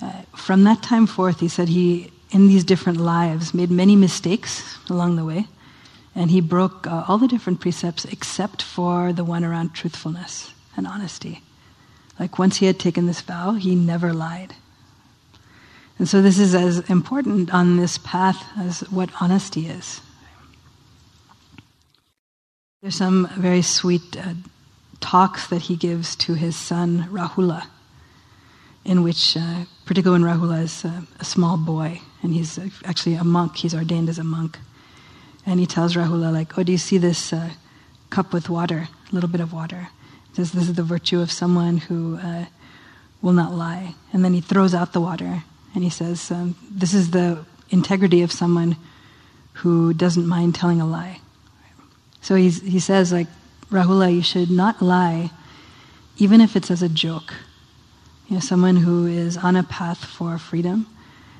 [0.01, 4.77] uh, from that time forth, he said he, in these different lives, made many mistakes
[4.89, 5.47] along the way,
[6.15, 10.87] and he broke uh, all the different precepts except for the one around truthfulness and
[10.87, 11.41] honesty.
[12.19, 14.55] Like once he had taken this vow, he never lied.
[15.99, 20.01] And so this is as important on this path as what honesty is.
[22.81, 24.33] There's some very sweet uh,
[24.99, 27.65] talks that he gives to his son Rahula,
[28.85, 33.23] in which, uh, particularly when Rahula is uh, a small boy, and he's actually a
[33.23, 34.59] monk, he's ordained as a monk.
[35.45, 37.51] And he tells Rahula, like, oh, do you see this uh,
[38.09, 39.89] cup with water, a little bit of water?
[40.29, 42.45] He says, this is the virtue of someone who uh,
[43.21, 43.95] will not lie.
[44.11, 48.23] And then he throws out the water, and he says, um, this is the integrity
[48.23, 48.75] of someone
[49.53, 51.19] who doesn't mind telling a lie.
[52.21, 53.27] So he's, he says, like,
[53.69, 55.31] Rahula, you should not lie,
[56.17, 57.33] even if it's as a joke.
[58.27, 60.87] You know, someone who is on a path for freedom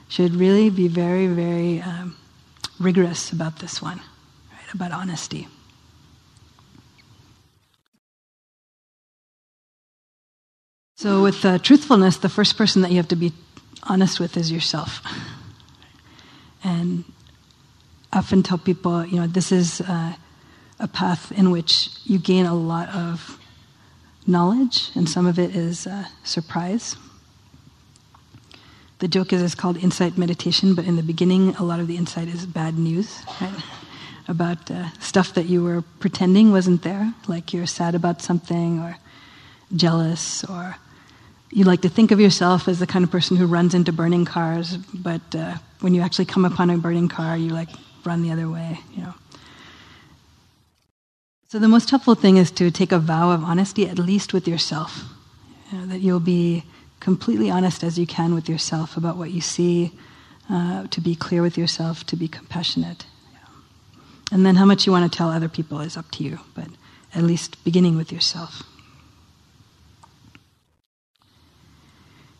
[0.07, 2.15] should really be very, very um,
[2.79, 3.97] rigorous about this one,
[4.51, 4.73] right?
[4.73, 5.47] About honesty.
[10.95, 13.33] So, with uh, truthfulness, the first person that you have to be
[13.83, 15.01] honest with is yourself.
[16.63, 17.03] And
[18.11, 19.81] I often tell people, you know, this is.
[19.81, 20.13] Uh,
[20.79, 23.39] a path in which you gain a lot of
[24.25, 26.95] knowledge, and some of it is uh, surprise.
[28.99, 31.97] The joke is it's called insight meditation, but in the beginning, a lot of the
[31.97, 33.53] insight is bad news, right?
[34.27, 38.97] About uh, stuff that you were pretending wasn't there, like you're sad about something or
[39.75, 40.77] jealous, or
[41.51, 44.25] you like to think of yourself as the kind of person who runs into burning
[44.25, 47.69] cars, but uh, when you actually come upon a burning car, you like
[48.03, 49.13] run the other way, you know.
[51.49, 54.47] So, the most helpful thing is to take a vow of honesty, at least with
[54.47, 55.03] yourself.
[55.71, 56.63] You know, that you'll be
[56.99, 59.91] completely honest as you can with yourself about what you see,
[60.49, 63.05] uh, to be clear with yourself, to be compassionate.
[64.31, 66.67] And then how much you want to tell other people is up to you, but
[67.13, 68.63] at least beginning with yourself.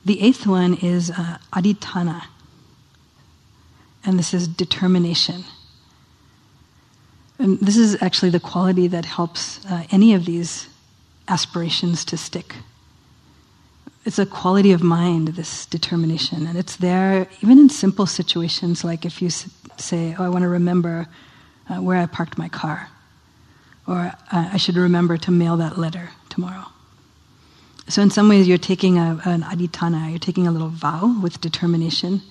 [0.03, 2.23] The eighth one is uh, adhitthana,
[4.05, 5.43] and this is determination.
[7.39, 10.67] And this is actually the quality that helps uh, any of these
[11.27, 12.55] aspirations to stick.
[14.07, 19.03] It's a quality of mind, this determination, and it's there even in simple situations like
[19.03, 21.07] if you say, Oh, I want to remember
[21.69, 22.87] uh, where I parked my car,
[23.85, 26.67] or I should remember to mail that letter tomorrow.
[27.89, 31.41] So, in some ways, you're taking a, an adhitthana, you're taking a little vow with
[31.41, 32.21] determination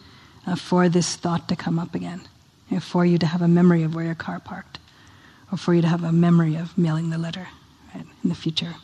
[0.46, 2.22] uh, for this thought to come up again,
[2.70, 4.78] you know, for you to have a memory of where your car parked
[5.52, 7.48] or for you to have a memory of mailing the letter
[7.94, 8.76] right, in the future.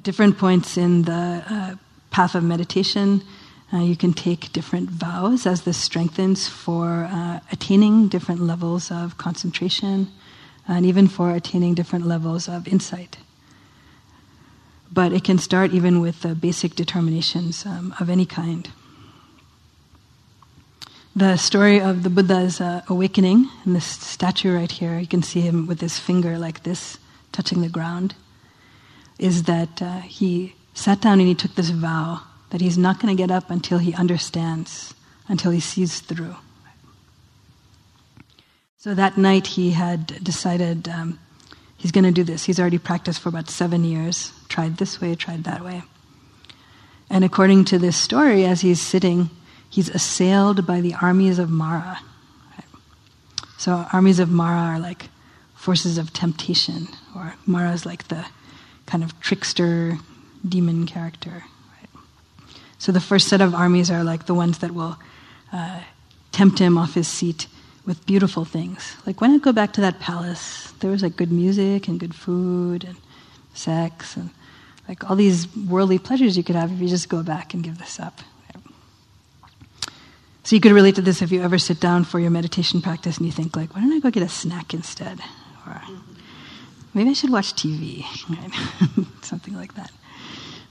[0.00, 1.74] At different points in the uh,
[2.10, 3.22] path of meditation,
[3.70, 9.18] uh, you can take different vows as this strengthens for uh, attaining different levels of
[9.18, 10.08] concentration
[10.66, 13.18] and even for attaining different levels of insight.
[14.90, 18.70] But it can start even with the basic determinations um, of any kind.
[21.14, 25.42] The story of the Buddha's uh, awakening in this statue right here, you can see
[25.42, 26.96] him with his finger like this,
[27.32, 28.14] touching the ground,
[29.20, 33.14] is that uh, he sat down and he took this vow that he's not going
[33.14, 34.94] to get up until he understands,
[35.28, 36.34] until he sees through.
[38.78, 41.18] So that night he had decided um,
[41.76, 42.44] he's going to do this.
[42.44, 45.82] He's already practiced for about seven years, tried this way, tried that way.
[47.10, 49.28] And according to this story, as he's sitting,
[49.68, 51.98] he's assailed by the armies of Mara.
[53.58, 55.10] So, armies of Mara are like
[55.54, 58.24] forces of temptation, or Mara is like the
[58.90, 59.98] kind of trickster
[60.46, 61.44] demon character.
[61.78, 62.02] Right?
[62.78, 64.96] So, the first set of armies are like the ones that will
[65.52, 65.80] uh,
[66.32, 67.46] tempt him off his seat
[67.86, 68.96] with beautiful things.
[69.06, 70.72] Like, why not go back to that palace?
[70.80, 72.96] There was like good music and good food and
[73.54, 74.30] sex and
[74.88, 77.78] like all these worldly pleasures you could have if you just go back and give
[77.78, 78.20] this up.
[80.42, 83.18] So you could relate to this if you ever sit down for your meditation practice
[83.18, 85.20] and you think like, why don't I go get a snack instead?
[85.66, 85.80] Or
[86.94, 89.06] maybe I should watch TV, right?
[89.24, 89.90] something like that.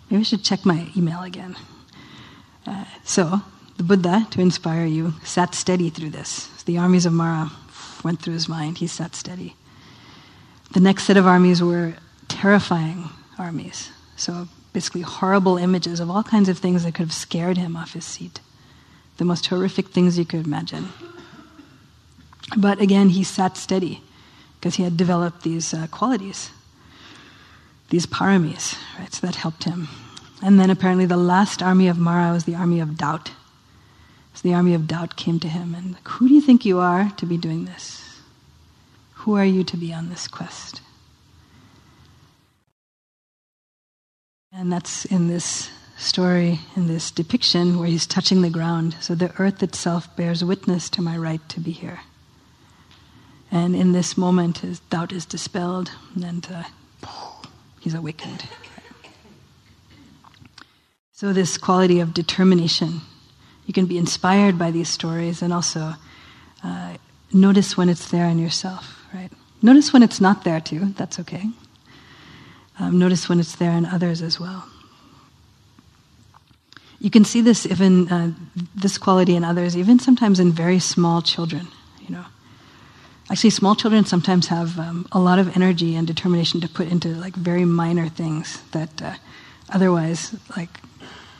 [0.09, 1.55] Maybe I should check my email again.
[2.65, 3.41] Uh, so
[3.77, 6.47] the Buddha, to inspire you, sat steady through this.
[6.63, 7.51] The armies of Mara
[8.03, 8.77] went through his mind.
[8.77, 9.55] He sat steady.
[10.73, 11.95] The next set of armies were
[12.27, 13.89] terrifying armies.
[14.15, 17.93] So basically horrible images of all kinds of things that could have scared him off
[17.93, 18.39] his seat
[19.19, 20.87] the most horrific things you could imagine.
[22.57, 24.01] But again, he sat steady
[24.59, 26.51] because he had developed these uh, qualities,
[27.89, 29.13] these paramis, right?
[29.13, 29.87] So that helped him.
[30.41, 33.31] And then apparently the last army of Mara was the army of doubt.
[34.33, 36.79] So the army of doubt came to him and, like, who do you think you
[36.79, 38.05] are to be doing this?
[39.15, 40.81] Who are you to be on this quest?
[44.53, 48.95] And that's in this story, in this depiction, where he's touching the ground.
[49.01, 51.99] So the earth itself bears witness to my right to be here.
[53.51, 55.91] And in this moment, his doubt is dispelled,
[56.23, 56.63] and uh,
[57.79, 58.43] he's awakened.
[61.13, 63.01] So, this quality of determination,
[63.65, 65.95] you can be inspired by these stories and also
[66.63, 66.95] uh,
[67.33, 69.29] notice when it's there in yourself, right?
[69.61, 71.43] Notice when it's not there too, that's okay.
[72.79, 74.65] Um, notice when it's there in others as well.
[76.99, 78.31] You can see this even, uh,
[78.75, 81.67] this quality in others, even sometimes in very small children,
[82.01, 82.25] you know.
[83.31, 87.09] Actually, small children sometimes have um, a lot of energy and determination to put into
[87.09, 89.13] like very minor things that uh,
[89.69, 90.79] otherwise, like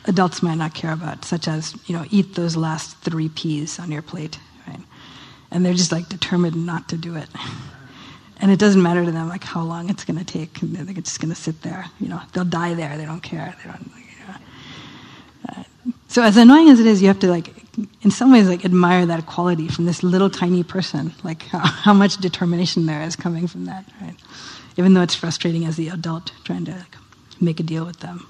[0.04, 3.90] adults might not care about, such as, you know, eat those last three peas on
[3.90, 4.38] your plate,
[4.68, 4.80] right?
[5.50, 7.28] And they're just like determined not to do it.
[8.42, 10.60] And it doesn't matter to them like how long it's going to take.
[10.62, 11.84] They're just going to sit there.
[12.00, 12.96] You know, they'll die there.
[12.96, 13.54] They don't care.
[13.62, 13.92] They don't.
[13.94, 14.34] You know.
[15.50, 15.62] uh,
[16.08, 17.52] so as annoying as it is, you have to like,
[18.02, 21.12] in some ways, like admire that quality from this little tiny person.
[21.22, 24.16] Like how, how much determination there is coming from that, right?
[24.76, 26.96] Even though it's frustrating as the adult trying to like,
[27.40, 28.26] make a deal with them.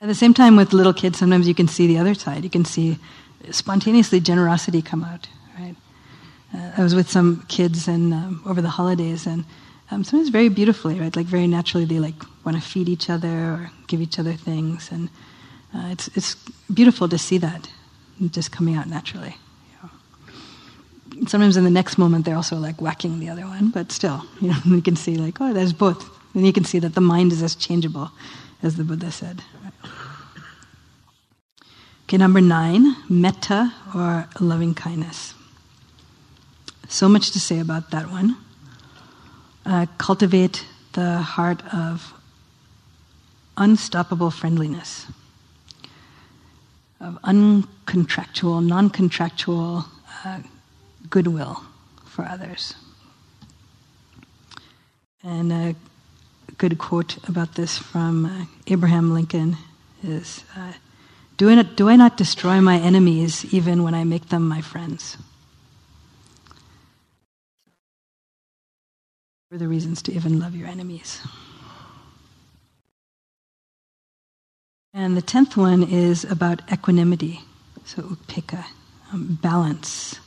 [0.00, 2.44] At the same time, with little kids, sometimes you can see the other side.
[2.44, 2.98] You can see
[3.50, 5.26] spontaneously generosity come out.
[5.58, 5.74] Right?
[6.54, 9.44] Uh, I was with some kids and um, over the holidays, and
[9.90, 11.16] um, sometimes very beautifully, right?
[11.16, 14.90] Like very naturally, they like want to feed each other or give each other things,
[14.92, 15.08] and
[15.74, 16.36] uh, it's it's
[16.72, 17.68] beautiful to see that
[18.30, 19.36] just coming out naturally.
[21.26, 24.48] Sometimes in the next moment, they're also like whacking the other one, but still, you
[24.48, 27.32] know, you can see like, oh, there's both, and you can see that the mind
[27.32, 28.10] is as changeable
[28.62, 29.42] as the Buddha said.
[32.04, 35.34] Okay, number nine, metta or loving kindness.
[36.88, 38.36] So much to say about that one.
[39.64, 42.14] Uh, cultivate the heart of
[43.56, 45.06] unstoppable friendliness,
[47.00, 49.84] of uncontractual, non contractual
[50.24, 50.40] uh,
[51.10, 51.62] goodwill
[52.04, 52.74] for others.
[55.22, 55.74] And a
[56.58, 59.56] good quote about this from uh, Abraham Lincoln
[60.02, 60.44] is.
[60.56, 60.72] Uh,
[61.36, 64.62] do I, not, do I not destroy my enemies even when I make them my
[64.62, 65.18] friends?
[69.50, 71.20] For the reasons to even love your enemies.
[74.96, 77.42] And the tenth one is about equanimity,
[77.84, 78.64] so upekkha,
[79.12, 80.18] um, balance,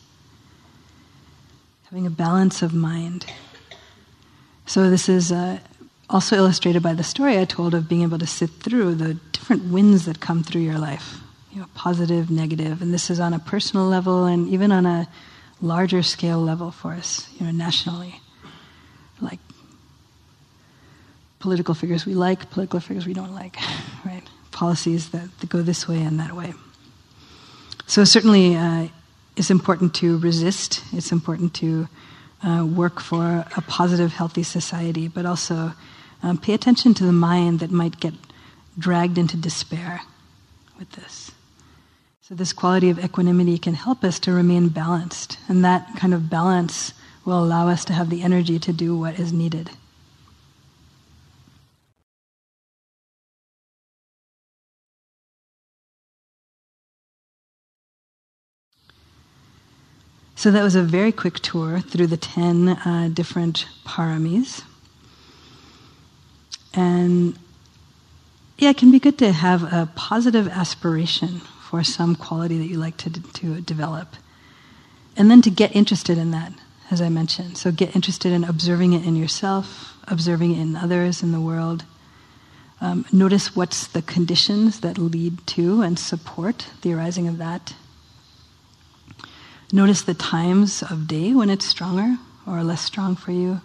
[1.90, 3.26] having a balance of mind.
[4.68, 5.58] So this is uh,
[6.08, 9.74] also illustrated by the story I told of being able to sit through the different
[9.74, 11.18] winds that come through your life,
[11.52, 12.84] you know, positive, negative.
[12.84, 15.10] and this is on a personal level and even on a
[15.64, 18.22] larger scale level for us, you know, nationally.
[19.20, 19.40] Like
[21.40, 23.58] political figures we like, political figures we don't like,
[24.06, 24.19] right?
[24.60, 26.54] Policies that, that go this way and that way.
[27.88, 28.90] So certainly, uh,
[29.38, 30.84] it's important to resist.
[30.92, 31.88] It's important to
[32.44, 35.72] uh, work for a positive, healthy society, but also
[36.22, 38.14] um, pay attention to the mind that might get
[38.78, 40.02] dragged into despair
[40.78, 41.32] with this.
[42.20, 46.30] So, this quality of equanimity can help us to remain balanced, and that kind of
[46.30, 49.70] balance will allow us to have the energy to do what is needed.
[60.40, 64.64] So that was a very quick tour through the 10 uh, different paramis.
[66.74, 67.38] And
[68.58, 72.78] yeah, it can be good to have a positive aspiration for some quality that you
[72.78, 74.16] like to, to develop.
[75.18, 76.54] And then to get interested in that,
[76.90, 77.58] as I mentioned.
[77.58, 81.84] So get interested in observing it in yourself, observing it in others, in the world.
[82.80, 87.74] Um, notice what's the conditions that lead to and support the arising of that.
[89.72, 92.18] Notice the times of day when it's stronger
[92.48, 93.62] or less strong for you.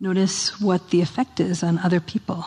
[0.00, 2.46] Notice what the effect is on other people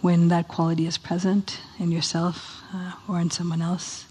[0.00, 4.04] when that quality is present in yourself uh, or in someone else.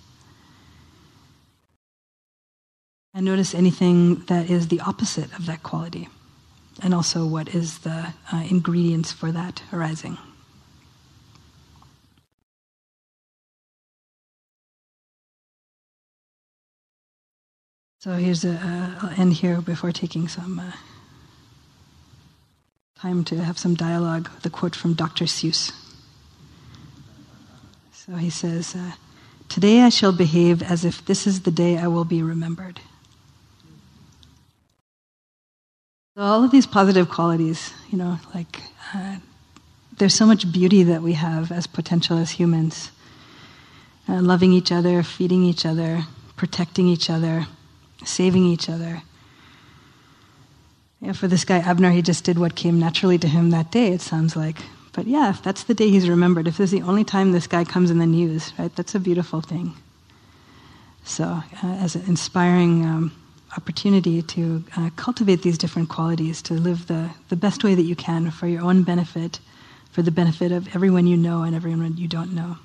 [3.13, 6.07] And notice anything that is the opposite of that quality,
[6.81, 10.17] and also what is the uh, ingredients for that arising.
[18.03, 20.72] So here's a, uh, I'll end here before taking some uh,
[22.99, 25.26] time to have some dialogue with a quote from Dr.
[25.26, 25.72] Seuss.
[27.94, 28.94] So he says, uh,
[29.49, 32.80] Today I shall behave as if this is the day I will be remembered.
[36.18, 38.64] So all of these positive qualities, you know, like
[38.95, 39.18] uh,
[39.99, 42.90] there's so much beauty that we have as potential as humans.
[44.10, 46.06] Uh, loving each other, feeding each other,
[46.36, 47.45] protecting each other,
[48.03, 49.03] saving each other.
[51.02, 53.88] Yeah, for this guy Abner, he just did what came naturally to him that day,
[53.88, 54.57] it sounds like.
[54.94, 57.48] But yeah, if that's the day he's remembered, if this is the only time this
[57.48, 59.73] guy comes in the news, right, that's a beautiful thing.
[61.03, 63.11] So, uh, as an inspiring um,
[63.57, 67.95] opportunity to uh, cultivate these different qualities, to live the, the best way that you
[67.95, 69.40] can for your own benefit,
[69.91, 72.57] for the benefit of everyone you know and everyone you don't know.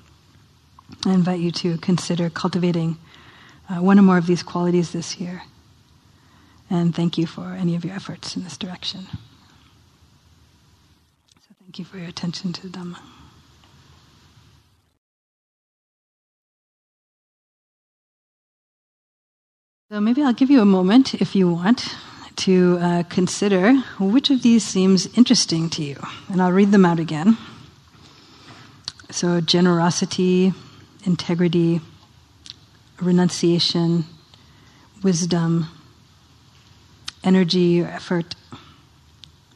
[1.05, 2.97] I invite you to consider cultivating
[3.69, 5.43] uh, one or more of these qualities this year.
[6.69, 9.07] And thank you for any of your efforts in this direction.
[11.41, 12.99] So thank you for your attention to the Dhamma.
[19.89, 21.95] So maybe I'll give you a moment, if you want,
[22.37, 25.95] to uh, consider which of these seems interesting to you.
[26.29, 27.37] And I'll read them out again.
[29.09, 30.53] So, generosity,
[31.05, 31.79] integrity,
[33.01, 34.05] renunciation,
[35.03, 35.67] wisdom,
[37.23, 38.35] energy or effort,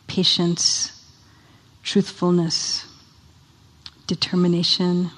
[0.08, 0.92] patience,
[1.84, 2.86] truthfulness,
[4.08, 5.10] determination,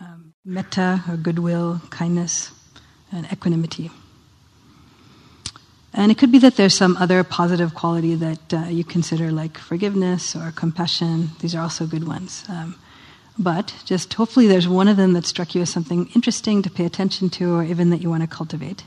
[0.00, 2.52] um, metta or goodwill, kindness,
[3.12, 3.90] and equanimity.
[5.92, 9.58] And it could be that there's some other positive quality that uh, you consider, like
[9.58, 11.30] forgiveness or compassion.
[11.40, 12.44] These are also good ones.
[12.48, 12.76] Um,
[13.38, 16.84] but just hopefully there's one of them that struck you as something interesting to pay
[16.84, 18.84] attention to, or even that you want to cultivate.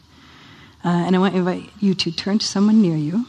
[0.83, 3.25] Uh, and I want to invite you to turn to someone near you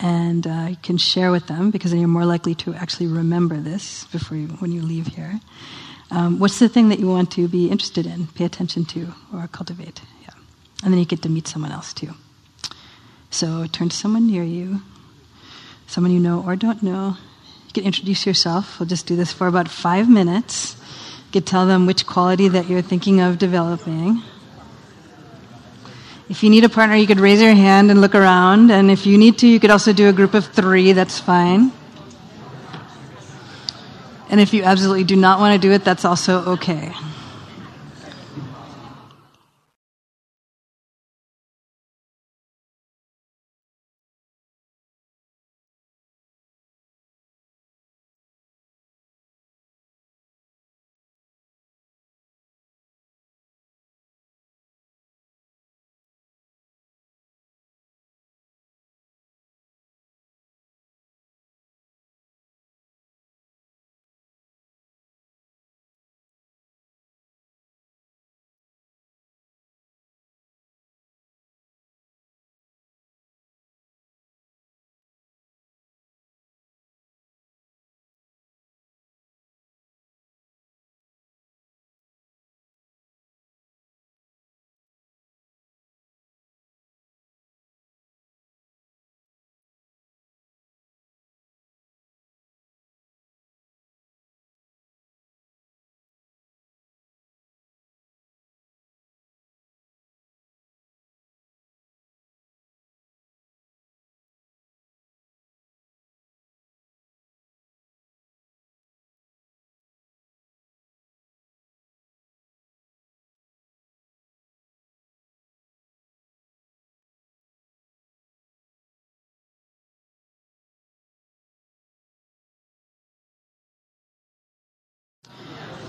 [0.00, 3.56] and uh, you can share with them because then you're more likely to actually remember
[3.56, 5.40] this before you, when you leave here.
[6.10, 9.48] Um, what's the thing that you want to be interested in, pay attention to, or
[9.48, 10.02] cultivate?
[10.22, 10.34] Yeah.
[10.82, 12.10] And then you get to meet someone else too.
[13.30, 14.82] So turn to someone near you,
[15.86, 17.16] someone you know or don't know.
[17.74, 18.78] You can introduce yourself.
[18.78, 20.76] We'll just do this for about five minutes.
[21.26, 24.22] You can tell them which quality that you're thinking of developing.
[26.28, 28.70] If you need a partner, you could raise your hand and look around.
[28.70, 31.72] And if you need to, you could also do a group of three, that's fine.
[34.30, 36.92] And if you absolutely do not want to do it, that's also okay.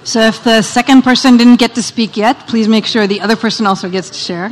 [0.05, 3.35] So if the second person didn't get to speak yet, please make sure the other
[3.35, 4.51] person also gets to share.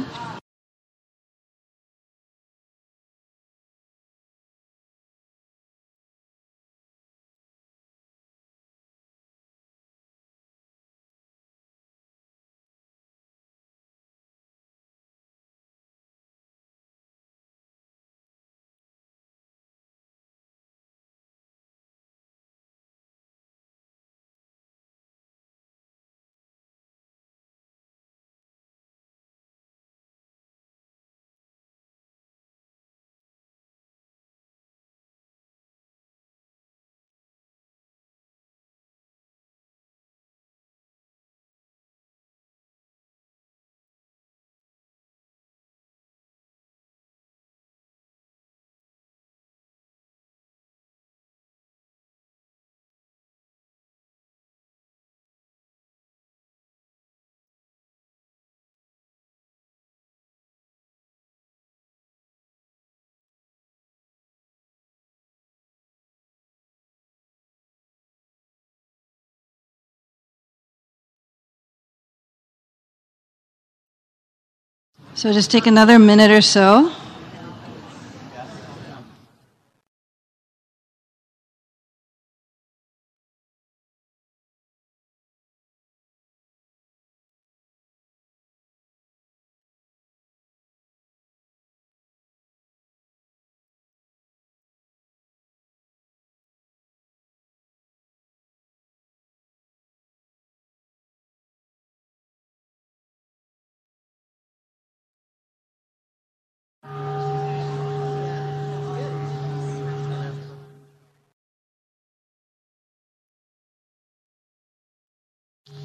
[75.24, 76.92] So just take another minute or so.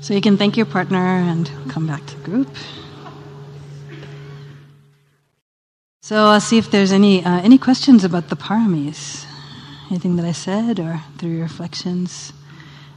[0.09, 2.48] So you can thank your partner and come back to the group.
[6.01, 9.26] So I'll see if there's any uh, any questions about the paramis,
[9.90, 12.32] anything that I said or through your reflections.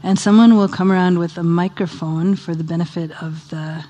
[0.01, 3.83] And someone will come around with a microphone for the benefit of the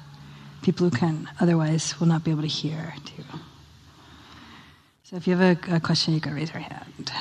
[0.64, 3.24] people who can otherwise will not be able to hear too.
[5.04, 7.12] So if you have a, a question, you can raise your hand.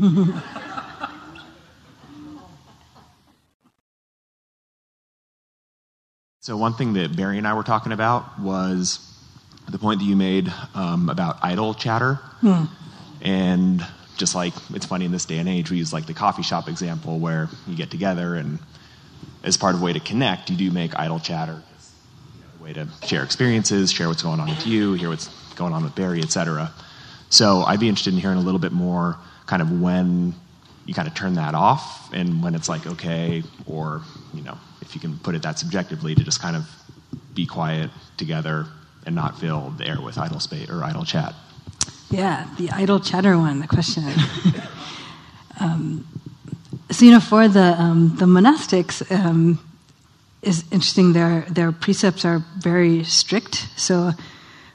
[6.40, 9.00] so one thing that Barry and I were talking about was
[9.66, 12.64] the point that you made um, about idle chatter, hmm.
[13.22, 13.82] and
[14.18, 16.68] just like it's funny in this day and age, we use like the coffee shop
[16.68, 18.58] example where you get together and
[19.42, 21.62] as part of a way to connect, you do make idle chatter,
[22.60, 25.82] a way to share experiences, share what's going on with you, hear what's going on
[25.82, 26.72] with Barry, etc.
[27.30, 29.16] So I'd be interested in hearing a little bit more,
[29.48, 30.34] kind of when
[30.86, 34.02] you kind of turn that off and when it's like okay or
[34.32, 36.64] you know if you can put it that subjectively to just kind of
[37.34, 38.66] be quiet together
[39.04, 41.34] and not fill the air with idle space or idle chat.
[42.10, 44.04] Yeah the idle chatter one the question
[45.60, 46.06] um,
[46.90, 49.58] so you know for the um, the monastics um,
[50.42, 53.68] is interesting their their precepts are very strict.
[53.76, 54.12] So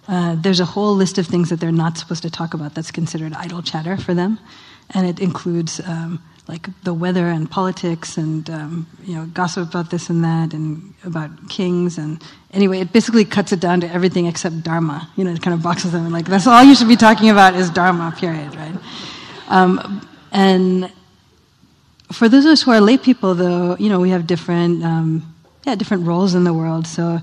[0.08, 2.92] uh, there's a whole list of things that they're not supposed to talk about that's
[2.92, 4.40] considered idle chatter for them.
[4.90, 9.90] And it includes um, like the weather and politics and um, you know gossip about
[9.92, 12.22] this and that and about kings and
[12.52, 15.10] anyway it basically cuts it down to everything except dharma.
[15.16, 17.30] You know it kind of boxes them in like that's all you should be talking
[17.30, 18.76] about is dharma period right?
[19.48, 20.92] Um, and
[22.12, 25.34] for those of us who are lay people though you know we have different um,
[25.66, 26.88] yeah different roles in the world.
[26.88, 27.22] So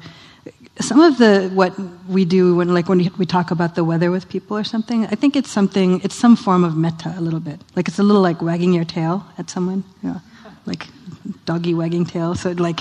[0.79, 1.75] some of the what
[2.09, 5.15] we do when like when we talk about the weather with people or something i
[5.15, 7.61] think it's something it's some form of metta a little bit.
[7.77, 10.21] Like it's a little like wagging your tail at someone you know,
[10.67, 10.87] like
[11.45, 12.35] doggy wagging tail.
[12.35, 12.81] So like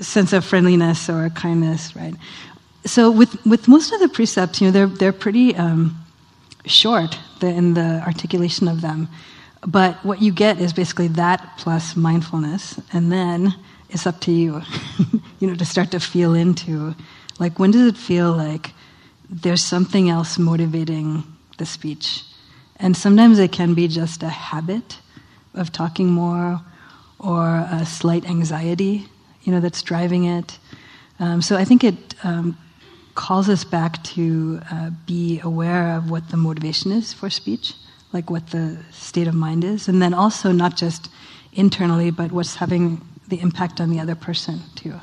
[0.00, 2.14] sense of friendliness or kindness right?
[2.84, 5.96] So with with most of the precepts you know they're they're pretty um,
[6.66, 9.08] short in the articulation of them.
[9.66, 13.54] But what you get is basically that plus mindfulness and then
[13.90, 14.62] it's up to you
[15.40, 16.94] you know to start to feel into
[17.38, 18.72] like, when does it feel like
[19.28, 21.24] there's something else motivating
[21.58, 22.22] the speech?
[22.76, 24.98] And sometimes it can be just a habit
[25.54, 26.60] of talking more
[27.18, 29.06] or a slight anxiety,
[29.42, 30.58] you know, that's driving it.
[31.18, 32.58] Um, so I think it um,
[33.14, 37.74] calls us back to uh, be aware of what the motivation is for speech,
[38.12, 41.08] like what the state of mind is, and then also not just
[41.52, 44.94] internally, but what's having the impact on the other person too.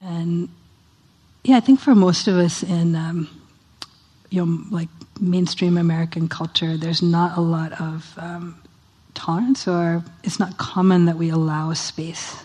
[0.00, 0.48] And
[1.42, 3.28] yeah, I think for most of us in um,
[4.30, 4.88] you know like
[5.20, 8.60] mainstream American culture, there's not a lot of um,
[9.14, 12.44] tolerance, or it's not common that we allow space,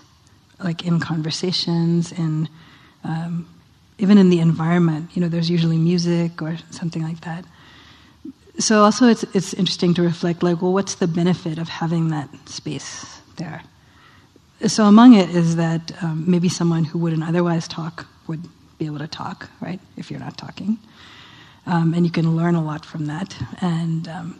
[0.64, 2.50] like in conversations, in
[3.04, 3.48] um,
[4.00, 5.12] even in the environment.
[5.14, 7.46] You know, there's usually music or something like that.
[8.60, 12.30] So also, it's it's interesting to reflect, like, well, what's the benefit of having that
[12.48, 13.62] space there?
[14.68, 18.99] So among it is that um, maybe someone who wouldn't otherwise talk would be able
[18.99, 19.80] to talk, right?
[19.98, 20.77] If you're not talking,
[21.65, 23.35] um, and you can learn a lot from that.
[23.61, 24.40] And um,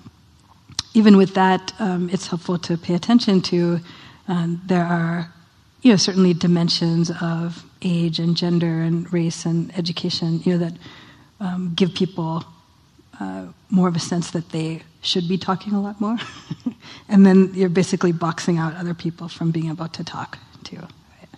[0.94, 3.80] even with that, um, it's helpful to pay attention to.
[4.28, 5.30] Um, there are,
[5.82, 11.76] you know, certainly dimensions of age and gender and race and education, you know, that
[11.76, 12.46] give people
[13.20, 16.18] uh, more of a sense that they should be talking a lot more.
[17.10, 20.78] and then you're basically boxing out other people from being able to talk too.
[20.78, 21.30] Right?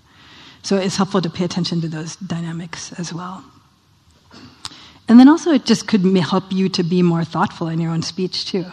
[0.62, 3.44] So it's helpful to pay attention to those dynamics as well.
[5.08, 8.02] And then also, it just could help you to be more thoughtful in your own
[8.02, 8.66] speech too.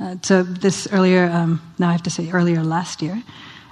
[0.00, 3.22] Uh, so this earlier, um, now I have to say earlier last year,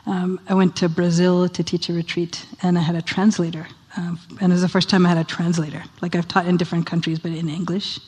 [0.07, 3.69] um, I went to Brazil to teach a retreat, and I had a translator.
[3.97, 5.85] Um, and it was the first time I had a translator.
[6.01, 8.01] Like I've taught in different countries, but in English.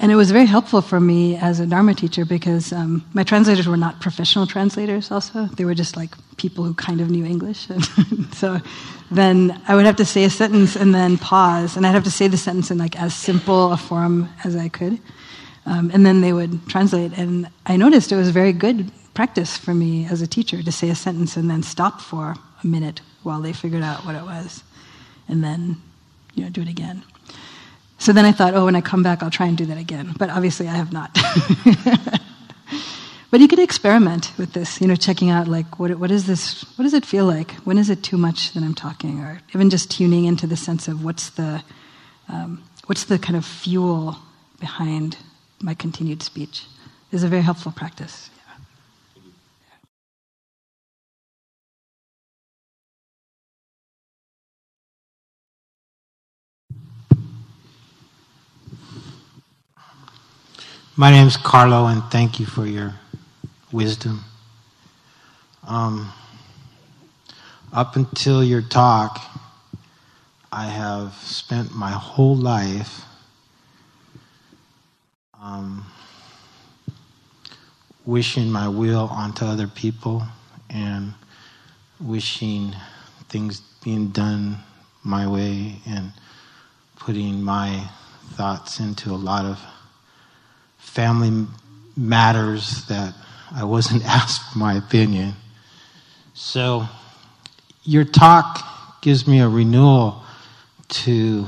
[0.00, 3.66] And it was very helpful for me as a Dharma teacher because um, my translators
[3.66, 5.46] were not professional translators, also.
[5.46, 7.66] They were just like people who kind of knew English.
[8.32, 8.60] so
[9.10, 12.12] then I would have to say a sentence and then pause, and I'd have to
[12.12, 15.00] say the sentence in like as simple a form as I could.
[15.66, 17.12] Um, and then they would translate.
[17.18, 20.90] And I noticed it was very good practice for me as a teacher to say
[20.90, 24.62] a sentence and then stop for a minute while they figured out what it was,
[25.26, 25.76] and then
[26.34, 27.02] you know do it again.
[27.98, 30.14] So then I thought, oh, when I come back, I'll try and do that again.
[30.16, 31.12] But obviously, I have not.
[33.30, 36.62] but you could experiment with this, you know, checking out like what what is this?
[36.76, 37.52] What does it feel like?
[37.64, 40.88] When is it too much that I'm talking, or even just tuning into the sense
[40.88, 41.62] of what's the
[42.28, 44.16] um, what's the kind of fuel
[44.60, 45.16] behind
[45.60, 46.64] my continued speech
[47.10, 48.30] is a very helpful practice.
[61.00, 62.92] My name is Carlo, and thank you for your
[63.70, 64.24] wisdom.
[65.64, 66.12] Um,
[67.72, 69.20] up until your talk,
[70.50, 73.02] I have spent my whole life
[75.40, 75.86] um,
[78.04, 80.24] wishing my will onto other people
[80.68, 81.14] and
[82.00, 82.74] wishing
[83.28, 84.58] things being done
[85.04, 86.10] my way and
[86.98, 87.88] putting my
[88.30, 89.60] thoughts into a lot of
[90.88, 91.46] family
[91.96, 93.14] matters that
[93.54, 95.34] I wasn't asked my opinion.
[96.34, 96.86] So,
[97.84, 100.22] your talk gives me a renewal
[100.88, 101.46] to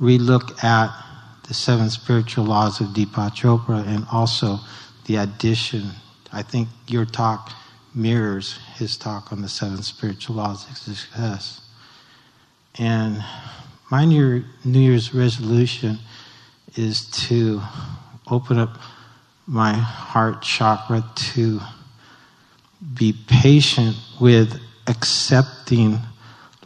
[0.00, 0.90] relook at
[1.46, 4.58] the seven spiritual laws of Deepak Chopra and also
[5.06, 5.90] the addition.
[6.32, 7.52] I think your talk
[7.94, 11.60] mirrors his talk on the seven spiritual laws of success.
[12.78, 13.24] And
[13.90, 15.98] my New Year's resolution
[16.74, 17.60] is to
[18.30, 18.78] open up
[19.46, 21.60] my heart chakra to
[22.94, 25.98] be patient with accepting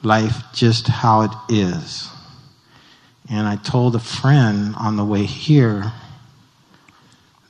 [0.02, 2.09] life just how it is.
[3.31, 5.93] And I told a friend on the way here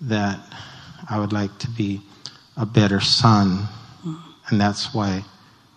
[0.02, 0.40] that
[1.08, 2.02] I would like to be
[2.56, 3.68] a better son.
[4.48, 5.24] And that's why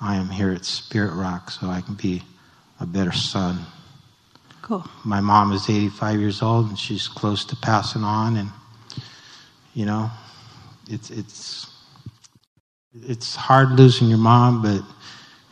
[0.01, 2.23] I am here at Spirit Rock, so I can be
[2.79, 3.65] a better son.
[4.63, 4.85] Cool.
[5.03, 8.49] My mom is 85 years old and she's close to passing on and
[9.73, 10.09] you know,
[10.89, 11.69] it's it's
[12.93, 14.81] it's hard losing your mom, but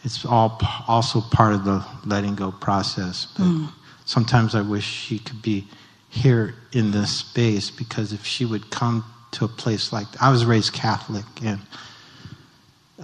[0.05, 0.57] it's all
[0.87, 3.27] also part of the letting go process.
[3.37, 3.69] But mm.
[4.05, 5.67] sometimes I wish she could be
[6.07, 10.45] here in this space because if she would come to a place like I was
[10.45, 11.59] raised Catholic and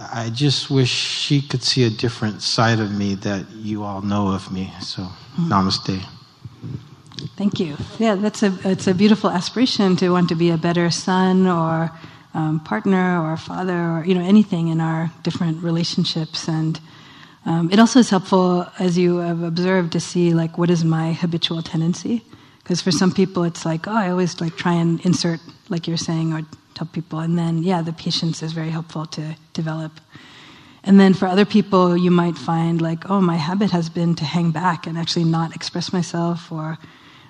[0.00, 4.28] I just wish she could see a different side of me that you all know
[4.28, 4.72] of me.
[4.80, 5.52] So, mm-hmm.
[5.52, 6.04] namaste.
[7.36, 7.76] Thank you.
[7.98, 11.90] Yeah, that's a it's a beautiful aspiration to want to be a better son or
[12.34, 16.80] um, partner or father or you know anything in our different relationships and.
[17.46, 21.14] Um, it also is helpful, as you have observed, to see like what is my
[21.14, 22.22] habitual tendency.
[22.58, 25.96] Because for some people, it's like, oh, I always like try and insert, like you're
[25.96, 26.42] saying, or
[26.74, 27.20] tell people.
[27.20, 29.92] And then, yeah, the patience is very helpful to develop.
[30.88, 34.24] And then for other people, you might find like, oh, my habit has been to
[34.24, 36.78] hang back and actually not express myself or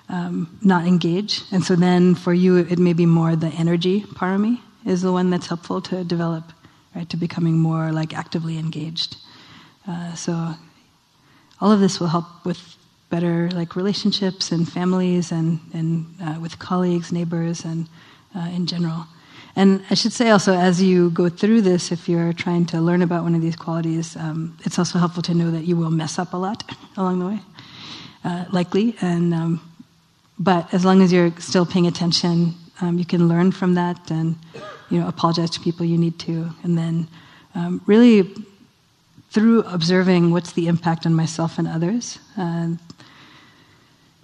[0.09, 1.43] um, not engage.
[1.51, 5.29] And so then for you, it may be more the energy parami is the one
[5.29, 6.45] that's helpful to develop,
[6.95, 9.17] right, to becoming more like actively engaged.
[9.87, 10.33] Uh, so
[11.61, 12.61] all of this will help with
[13.09, 17.87] better like relationships and families and, and uh, with colleagues, neighbors, and
[18.35, 19.05] uh, in general.
[19.55, 23.01] And I should say also, as you go through this, if you're trying to learn
[23.01, 26.19] about one of these qualities, um, it's also helpful to know that you will mess
[26.19, 26.63] up a lot
[26.97, 27.39] along the way,
[28.23, 28.95] uh, likely.
[29.01, 29.61] And um,
[30.37, 34.35] but as long as you're still paying attention, um, you can learn from that, and
[34.89, 37.07] you know, apologize to people you need to, and then
[37.55, 38.33] um, really
[39.31, 42.19] through observing what's the impact on myself and others.
[42.37, 42.69] Uh,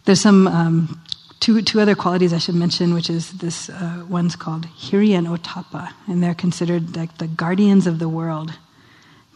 [0.06, 1.02] there's some um,
[1.40, 5.28] two, two other qualities I should mention, which is this uh, one's called Hiri and
[5.28, 8.54] Ottappa, and they're considered like the guardians of the world,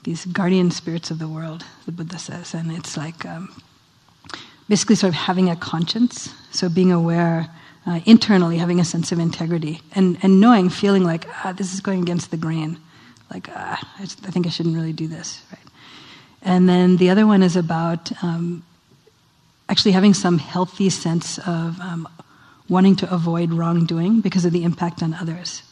[0.03, 2.53] these guardian spirits of the world, the Buddha says.
[2.53, 3.61] And it's like um,
[4.67, 7.47] basically sort of having a conscience, so being aware
[7.85, 11.81] uh, internally, having a sense of integrity, and, and knowing, feeling like, ah, this is
[11.81, 12.80] going against the grain.
[13.31, 15.59] Like, ah, I, I think I shouldn't really do this, right?
[16.41, 18.63] And then the other one is about um,
[19.69, 22.07] actually having some healthy sense of um,
[22.67, 25.63] wanting to avoid wrongdoing because of the impact on others.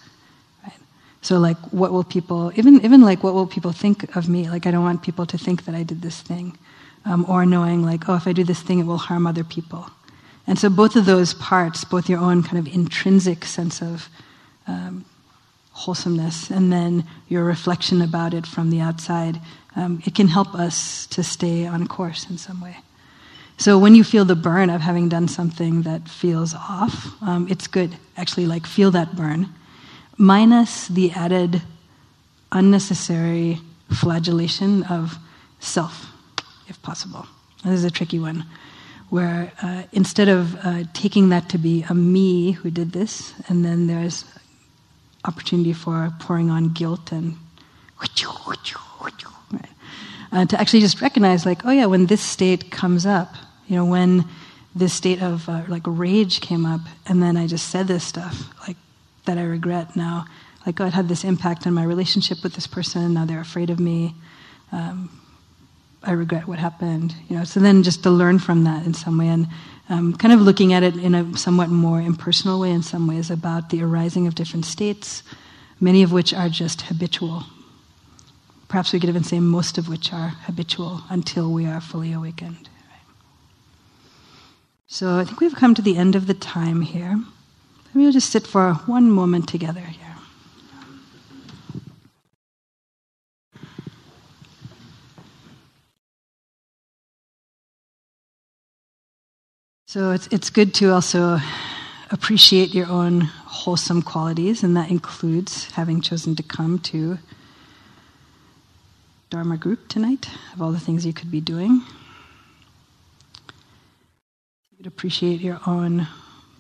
[0.64, 0.80] Right?
[1.22, 4.50] So, like, what will people, even, even like, what will people think of me?
[4.50, 6.58] Like, I don't want people to think that I did this thing.
[7.06, 9.90] Um, or knowing, like, oh, if I do this thing, it will harm other people.
[10.46, 14.10] And so, both of those parts, both your own kind of intrinsic sense of
[14.68, 15.06] um,
[15.72, 19.40] wholesomeness and then your reflection about it from the outside,
[19.76, 22.78] um, it can help us to stay on course in some way.
[23.58, 27.66] So when you feel the burn of having done something that feels off, um, it's
[27.68, 27.98] good.
[28.16, 29.50] Actually, like feel that burn,
[30.18, 31.62] minus the added
[32.52, 33.60] unnecessary
[33.92, 35.18] flagellation of
[35.60, 36.06] self,
[36.68, 37.26] if possible.
[37.64, 38.46] This is a tricky one,
[39.10, 43.66] where uh, instead of uh, taking that to be a me who did this, and
[43.66, 44.24] then there's
[45.26, 47.36] opportunity for pouring on guilt and
[50.32, 53.34] uh, to actually just recognize, like, oh yeah, when this state comes up,
[53.68, 54.26] you know, when
[54.76, 58.48] this state of uh, like rage came up, and then I just said this stuff,
[58.68, 58.78] like
[59.26, 60.26] that I regret now.
[60.66, 63.14] Like, it had this impact on my relationship with this person.
[63.14, 64.16] Now they're afraid of me.
[64.74, 65.10] Um,
[66.04, 67.16] I regret what happened.
[67.30, 69.48] You know, so then just to learn from that in some way, and
[69.90, 73.32] um, kind of looking at it in a somewhat more impersonal way in some ways
[73.32, 75.24] about the arising of different states,
[75.80, 77.44] many of which are just habitual.
[78.68, 82.68] Perhaps we could even say most of which are habitual until we are fully awakened.
[84.90, 87.22] So I think we've come to the end of the time here.
[87.94, 90.08] We'll just sit for one moment together here.
[99.88, 101.40] So it's, it's good to also
[102.12, 107.18] appreciate your own wholesome qualities, and that includes having chosen to come to
[109.30, 111.84] Dharma group tonight, of all the things you could be doing.
[114.88, 116.08] Appreciate your own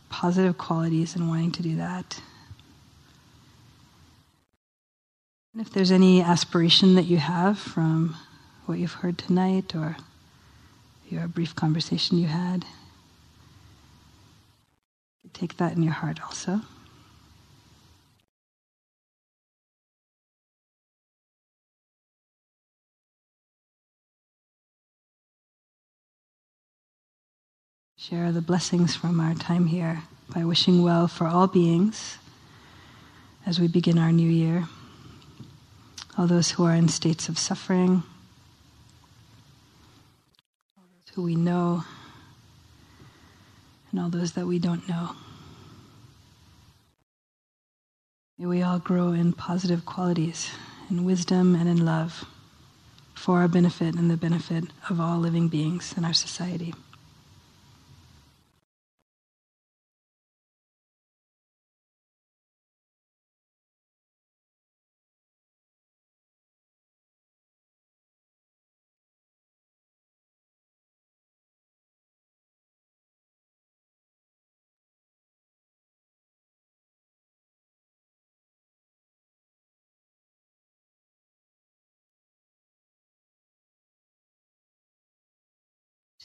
[0.09, 2.19] positive qualities and wanting to do that.
[5.53, 8.17] And if there's any aspiration that you have from
[8.65, 9.95] what you've heard tonight or
[11.09, 12.65] your brief conversation you had,
[15.33, 16.61] take that in your heart also.
[28.09, 30.01] Share the blessings from our time here
[30.33, 32.17] by wishing well for all beings
[33.45, 34.63] as we begin our new year.
[36.17, 38.03] All those who are in states of suffering,
[40.77, 41.83] all those who we know,
[43.91, 45.09] and all those that we don't know.
[48.39, 50.49] May we all grow in positive qualities,
[50.89, 52.23] in wisdom and in love,
[53.15, 56.73] for our benefit and the benefit of all living beings in our society.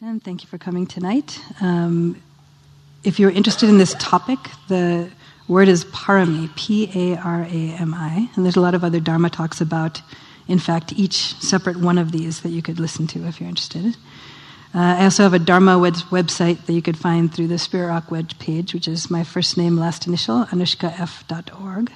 [0.03, 1.41] Thank you for coming tonight.
[1.61, 2.21] Um,
[3.05, 5.09] if you're interested in this topic, the
[5.47, 8.99] word is parami, P A R A M I, and there's a lot of other
[8.99, 10.03] Dharma talks about,
[10.49, 13.97] in fact, each separate one of these that you could listen to if you're interested.
[14.75, 17.87] Uh, I also have a Dharma web- website that you could find through the Spirit
[17.87, 21.93] Rock web page, which is my first name, last initial, anushkaf.org.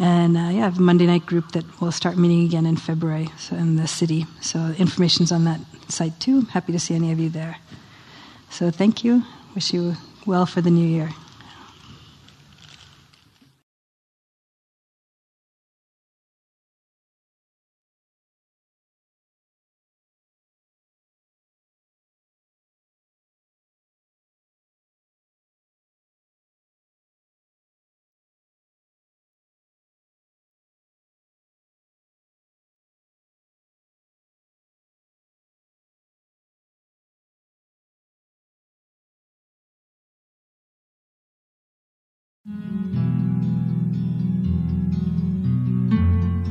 [0.00, 2.76] And uh, yeah, I have a Monday night group that will start meeting again in
[2.76, 4.26] February so in the city.
[4.40, 6.42] So information's on that site too.
[6.52, 7.58] Happy to see any of you there.
[8.48, 9.24] So thank you.
[9.54, 11.10] Wish you well for the new year.
[43.40, 43.52] Thank
[46.46, 46.49] you.